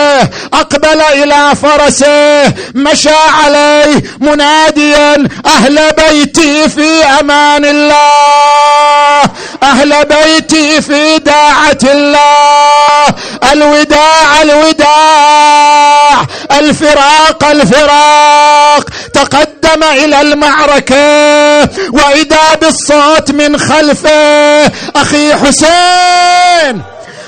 أقبل 0.53 1.01
إلى 1.01 1.55
فرسه 1.55 2.53
مشى 2.75 3.09
عليه 3.43 4.03
مناديا 4.19 5.27
أهل 5.45 5.79
بيتي 5.97 6.69
في 6.69 7.05
أمان 7.19 7.65
الله 7.65 9.21
أهل 9.63 10.05
بيتي 10.05 10.81
في 10.81 11.19
داعة 11.19 11.77
الله 11.83 13.05
الوداع 13.51 14.41
الوداع 14.41 16.25
الفراق 16.59 17.43
الفراق 17.51 18.89
تقدم 19.13 19.83
إلى 19.83 20.21
المعركة 20.21 21.69
وإذا 21.91 22.55
بالصوت 22.61 23.31
من 23.31 23.57
خلفه 23.57 24.65
أخي 24.95 25.33
حسين 25.35 26.81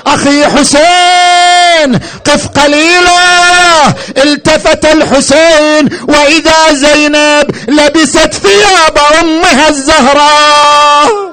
أخي 0.06 0.46
حسين. 0.46 1.37
قف 2.24 2.48
قليلا 2.48 3.88
التفت 4.16 4.84
الحسين 4.84 5.88
وإذا 6.08 6.72
زينب 6.72 7.50
لبست 7.68 8.34
ثياب 8.34 8.98
أمها 9.20 9.68
الزهراء. 9.68 11.28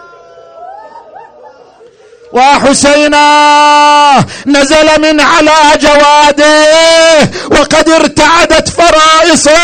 وحسينا 2.34 3.26
نزل 4.46 5.02
من 5.02 5.22
على 5.22 5.80
جواده 5.82 6.66
وقد 7.52 7.90
ارتعدت 7.90 8.70
فرائصه 8.70 9.58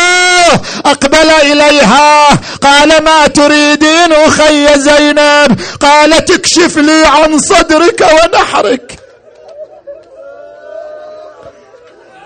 أقبل 0.86 1.30
إليها 1.42 2.28
قال 2.62 3.04
ما 3.04 3.26
تريدين 3.26 4.12
أخي 4.12 4.80
زينب؟ 4.80 5.60
قالت 5.80 6.30
اكشف 6.30 6.76
لي 6.76 7.06
عن 7.06 7.38
صدرك 7.38 8.00
ونحرك. 8.00 9.01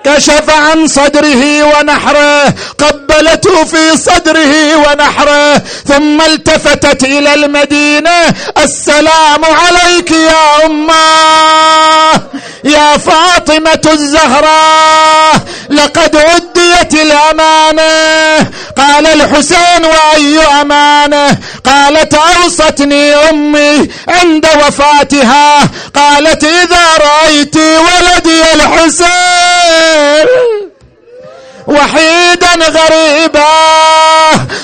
كشف 0.07 0.51
عن 0.51 0.87
صدره 0.87 1.65
ونحره 1.65 2.55
قبلته 2.79 3.65
في 3.65 3.97
صدره 3.97 4.77
ونحره 4.77 5.59
ثم 5.89 6.21
التفتت 6.21 7.05
إلى 7.05 7.35
المدينة 7.35 8.35
السلام 8.65 9.45
عليك 9.45 10.11
يا 10.11 10.67
أمة! 10.67 12.21
يا 12.65 12.97
فاطمة 12.97 13.93
الزهراء! 13.93 15.35
لقد 15.71 16.17
أديت 16.17 16.95
الأمانة! 16.95 18.51
قال 18.77 19.07
الحسين 19.07 19.85
وأي 19.85 20.39
أمانة؟ 20.61 21.39
قالت 21.65 22.15
أوصتني 22.15 23.15
أمي 23.15 23.89
عند 24.09 24.47
وفاتها 24.67 25.69
قالت 25.95 26.45
إذا 26.45 26.87
رأيت 27.01 27.57
ولدي 27.57 28.43
الحسين! 28.55 29.96
وحيدا 31.67 32.55
غريبا 32.69 33.47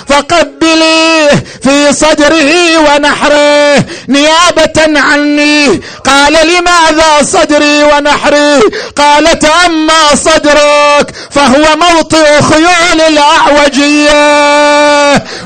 فقبليه 0.08 1.44
في 1.62 1.92
صدره 1.92 2.78
ونحره 2.78 3.84
نيابة 4.08 5.00
عني. 5.00 5.82
قال 6.06 6.32
لماذا 6.32 7.22
صدري 7.22 7.82
ونحري؟ 7.82 8.60
قالت 8.96 9.44
أما 9.44 10.14
صدرك 10.14 11.14
فهو 11.30 11.76
موطئ 11.76 12.42
خيول 12.42 13.00
الأعوجية. 13.00 14.12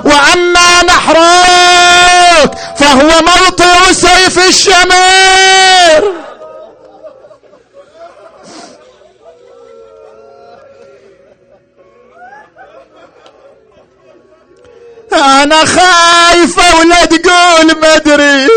وأما 0.04 0.82
نحرك 0.88 2.50
فهو 2.78 3.10
موطئ 3.22 3.92
سيف 3.92 4.48
الشمر 4.48 6.25
أنا 15.16 15.64
خايفة 15.64 16.78
ولا 16.78 17.04
تقول 17.04 17.76
مدري 17.82 18.48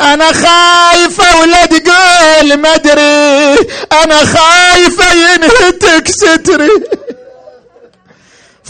أنا 0.00 0.32
خايفة 0.32 1.40
ولا 1.40 1.66
تقول 1.66 2.58
مدري 2.58 3.54
أنا 4.02 4.18
خايفة 4.18 5.12
ينهتك 5.12 6.08
ستري. 6.08 6.68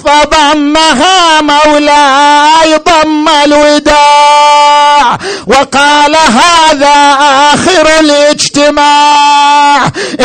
فضمها 0.04 1.40
مولاي 1.40 2.76
ضم 2.76 3.28
الوداع 3.28 5.18
وقال 5.46 6.16
هذا 6.16 7.16
آخر 7.54 8.00
الاجتماع. 8.00 9.33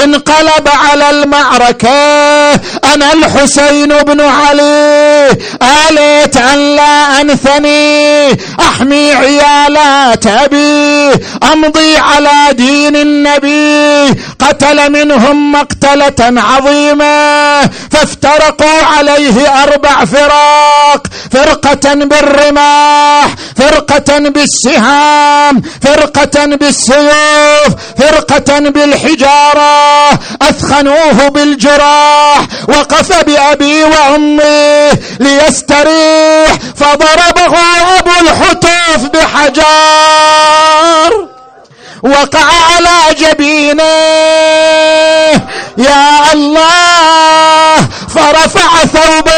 انقلب 0.04 0.68
على 0.68 1.10
المعركة 1.10 1.90
أنا 2.94 3.14
الحسين 3.14 3.88
بن 3.88 4.22
علي. 4.22 5.30
آليت 5.90 6.38
أن 6.38 6.76
لا 6.76 7.22
أنثني 7.22 8.32
أحمي 8.60 9.14
عيالات 9.14 10.28
أبي 10.28 11.12
أمضي 11.54 11.98
على 11.98 12.54
دين 12.54 12.96
النبي. 12.96 14.20
قتل 14.40 14.92
منهم 14.92 15.52
مقتلة 15.52 16.42
عظيمة 16.42 17.62
فافترقوا 17.92 18.84
عليه 18.98 19.64
أربع 19.64 20.06
فرق 20.06 21.04
فرقة 21.32 21.94
بالرماح 21.94 23.28
فرقة 23.58 24.20
بالسهام 24.20 25.62
فرقة 25.82 26.46
بالسيوف 26.46 27.76
فرقة 27.98 28.60
بالحجارة. 28.60 29.59
أثخنوه 30.42 31.28
بالجراح 31.30 32.40
وقف 32.68 33.24
بأبي 33.26 33.84
وأمي 33.84 34.90
ليستريح 35.20 36.54
فضربه 36.76 37.58
أبو 38.00 38.12
الحتوف 38.22 39.10
بحجار. 39.14 40.50
وقع 42.04 42.46
على 42.76 43.16
جبينه 43.20 43.84
يا 45.78 46.34
الله 46.34 47.76
فرفع 48.16 48.86
ثوبه 48.86 49.32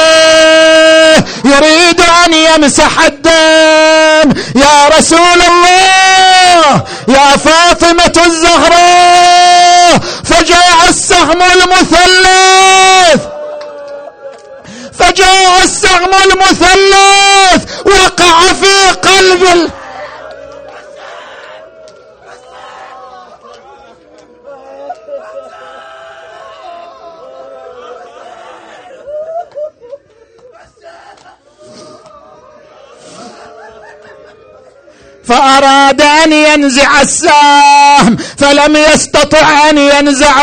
يريد 1.51 2.01
أن 2.25 2.33
يمسح 2.33 2.99
الدم. 3.05 4.41
يا 4.55 4.87
رسول 4.97 5.41
الله 5.51 6.83
يا 7.07 7.37
فاطمة 7.37 8.21
الزهراء 8.25 9.99
فجاء 10.23 10.89
السهم 10.89 11.41
المثلث. 11.41 13.21
فجاء 14.99 15.63
السهم 15.63 16.11
المثلث 16.25 17.61
وقع 17.85 18.53
في 18.61 18.73
قلب 19.09 19.71
فأراد 35.31 36.01
أن 36.01 36.33
ينزع 36.33 37.01
السهم 37.01 38.17
فلم 38.37 38.75
يستطع 38.75 39.69
أن 39.69 39.77
ينزعه 39.77 40.41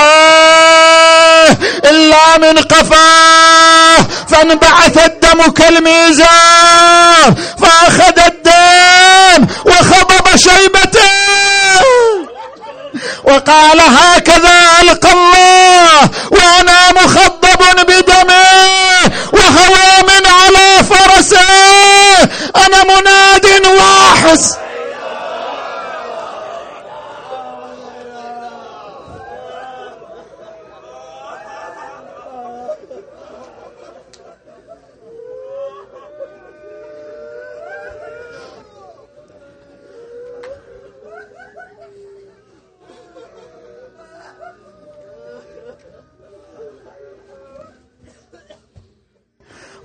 إلا 1.84 2.38
من 2.38 2.58
قفاه 2.58 4.06
فانبعث 4.28 5.04
الدم 5.04 5.50
كالميزان 5.50 7.34
فأخذ 7.62 8.18
الدم 8.26 9.46
وخضب 9.66 10.36
شيبته. 10.36 11.08
وقال 13.24 13.80
هكذا 13.80 14.60
ألقى 14.82 15.12
الله 15.12 16.10
وأنا 16.30 16.92
مخضب 16.92 17.86
بدمه 17.88 19.12
وهوى 19.32 20.02
من 20.02 20.26
على 20.26 20.84
فرسه 20.90 21.48
أنا 22.56 22.84
مناد 22.84 23.46
واحس. 23.66 24.54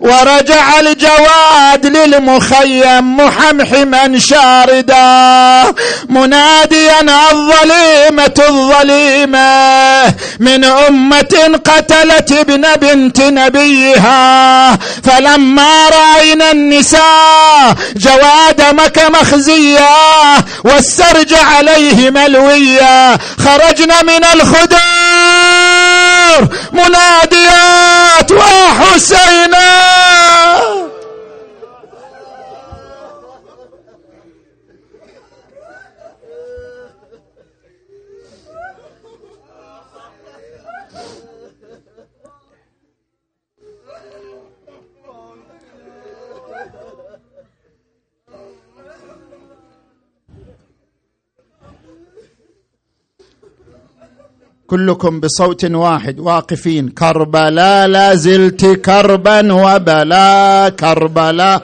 ورجع 0.04 0.80
الجواد 0.80 1.86
للمخيم 1.86 3.18
محمحما 3.18 4.20
شاردا 4.20 5.74
مناديا 6.10 7.02
الظليمة 7.32 8.34
الظليمة 8.50 10.14
من 10.40 10.64
أمة 10.64 11.60
قتلت 11.66 12.32
ابن 12.32 12.76
بنت 12.76 13.22
نبيها 13.22 14.78
فلما 15.04 15.90
رأينا 15.90 16.52
النساء 16.52 17.76
جواد 17.96 18.62
مك 18.74 19.00
مخزيا 19.10 19.90
والسرج 20.64 21.34
عليه 21.34 22.10
ملويا 22.10 23.18
خرجنا 23.38 24.02
من 24.04 24.24
الخدور 26.40 26.58
مناديات 26.74 28.32
وحسينا 28.32 29.70
كلكم 54.68 55.20
بصوت 55.20 55.66
واحد 55.66 56.20
واقفين. 56.20 56.90
كربلاء 56.90 57.88
لا 57.88 58.16
زلت 58.16 58.66
كربا 58.66 59.54
وبلا 59.54 60.70
كربلاء. 60.80 61.62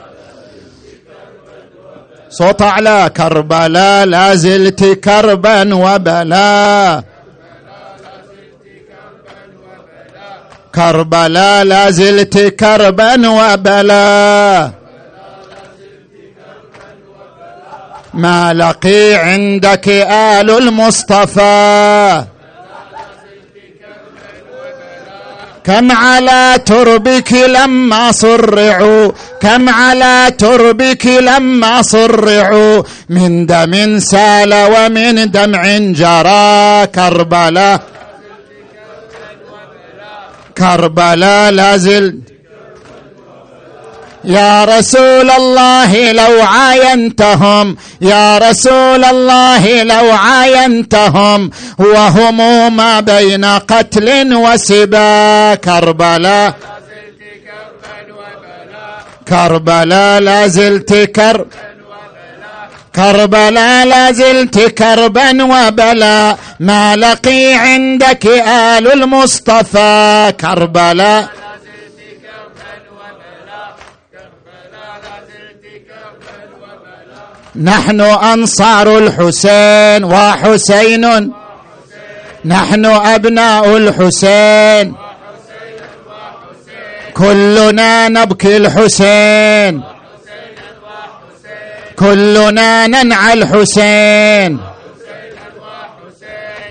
صوت 2.30 2.62
أعلى. 2.62 3.10
كربلاء 3.16 4.06
لا 4.06 4.34
زلت 4.34 4.84
كربا 4.84 5.74
وبلا 5.74 7.02
كربلاء 10.74 11.64
لا 11.64 11.90
زلت 11.90 12.38
كربا 12.38 13.28
وبلا 13.28 14.70
ما 18.14 18.52
لقي 18.52 19.14
عندك 19.14 19.88
آل 19.88 20.50
المصطفى. 20.50 22.24
كم 25.70 25.92
على 25.92 26.58
تربك 26.66 27.32
لما 27.32 28.12
صرعوا؟ 28.12 29.12
كم 29.40 29.68
على 29.68 30.32
تربك 30.38 31.06
لما 31.06 31.82
صرعوا؟ 31.82 32.82
من 33.08 33.46
دم 33.46 33.98
سال 33.98 34.54
ومن 34.54 35.30
دمع 35.30 35.78
جرى 35.78 36.86
كربلاء. 36.86 37.82
كربلاء 40.58 41.50
لازل 41.50 42.18
يا 44.24 44.64
رسول 44.64 45.30
الله 45.30 46.12
لو 46.12 46.42
عاينتهم 46.42 47.76
يا 48.00 48.38
رسول 48.38 49.04
الله 49.04 49.82
لو 49.82 50.12
عاينتهم 50.12 51.50
وهم 51.78 52.76
ما 52.76 53.00
بين 53.00 53.44
قتل 53.44 54.34
وسبا 54.34 55.54
كربلاء 55.54 56.54
كربلاء 59.28 60.20
لا 60.20 60.46
زلت 60.46 60.94
كر 60.94 61.46
كربلاء 62.96 63.86
لا 63.86 64.12
زلت 64.12 64.58
كربا 64.58 65.44
وبلا. 65.44 66.36
ما 66.60 66.96
لقي 66.96 67.54
عندك 67.54 68.26
آل 68.26 68.92
المصطفى 68.92 70.32
كربلاء 70.40 71.39
نحن 77.56 78.00
أنصار 78.00 78.98
الحسين 78.98 80.04
وحسين. 80.04 81.32
نحن 82.44 82.84
أبناء 82.86 83.76
الحسين. 83.76 84.94
كلنا 87.14 88.08
نبكي 88.08 88.56
الحسين. 88.56 89.82
كلنا 91.98 92.86
ننعى 92.86 93.32
الحسين. 93.32 94.58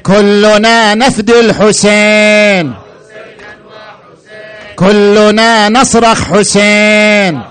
كلنا 0.03 0.95
نفدي 0.95 1.39
الحسين. 1.39 2.73
كلنا 4.75 5.69
نصرخ 5.69 6.23
حسين. 6.23 7.41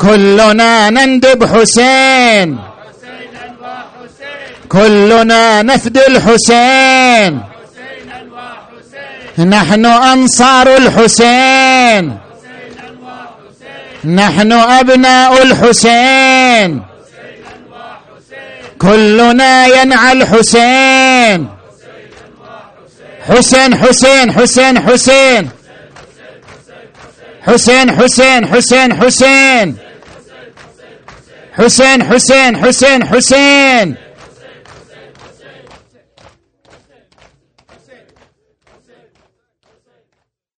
كلنا 0.00 0.90
نندب 0.90 1.44
حسين. 1.44 2.58
كلنا 4.68 5.62
نفدي 5.62 6.06
الحسين 6.06 7.40
نحن 9.38 9.86
أنصار 9.86 10.76
الحسين. 10.76 12.18
نحن 14.04 14.52
أبناء 14.52 15.42
الحسين. 15.42 16.82
كلنا 18.78 19.66
ينعى 19.66 20.12
الحسين. 20.12 21.48
حسين 23.28 23.76
حسين 23.76 24.32
حسين 24.32 24.80
حسين. 24.80 25.50
حسين 27.46 27.90
حسين 27.90 28.46
حسين 28.46 28.94
حسين. 29.00 29.89
Hussein, 31.60 32.00
Hussein, 32.10 32.56
Hussein, 32.64 33.02
Hussein. 33.10 33.98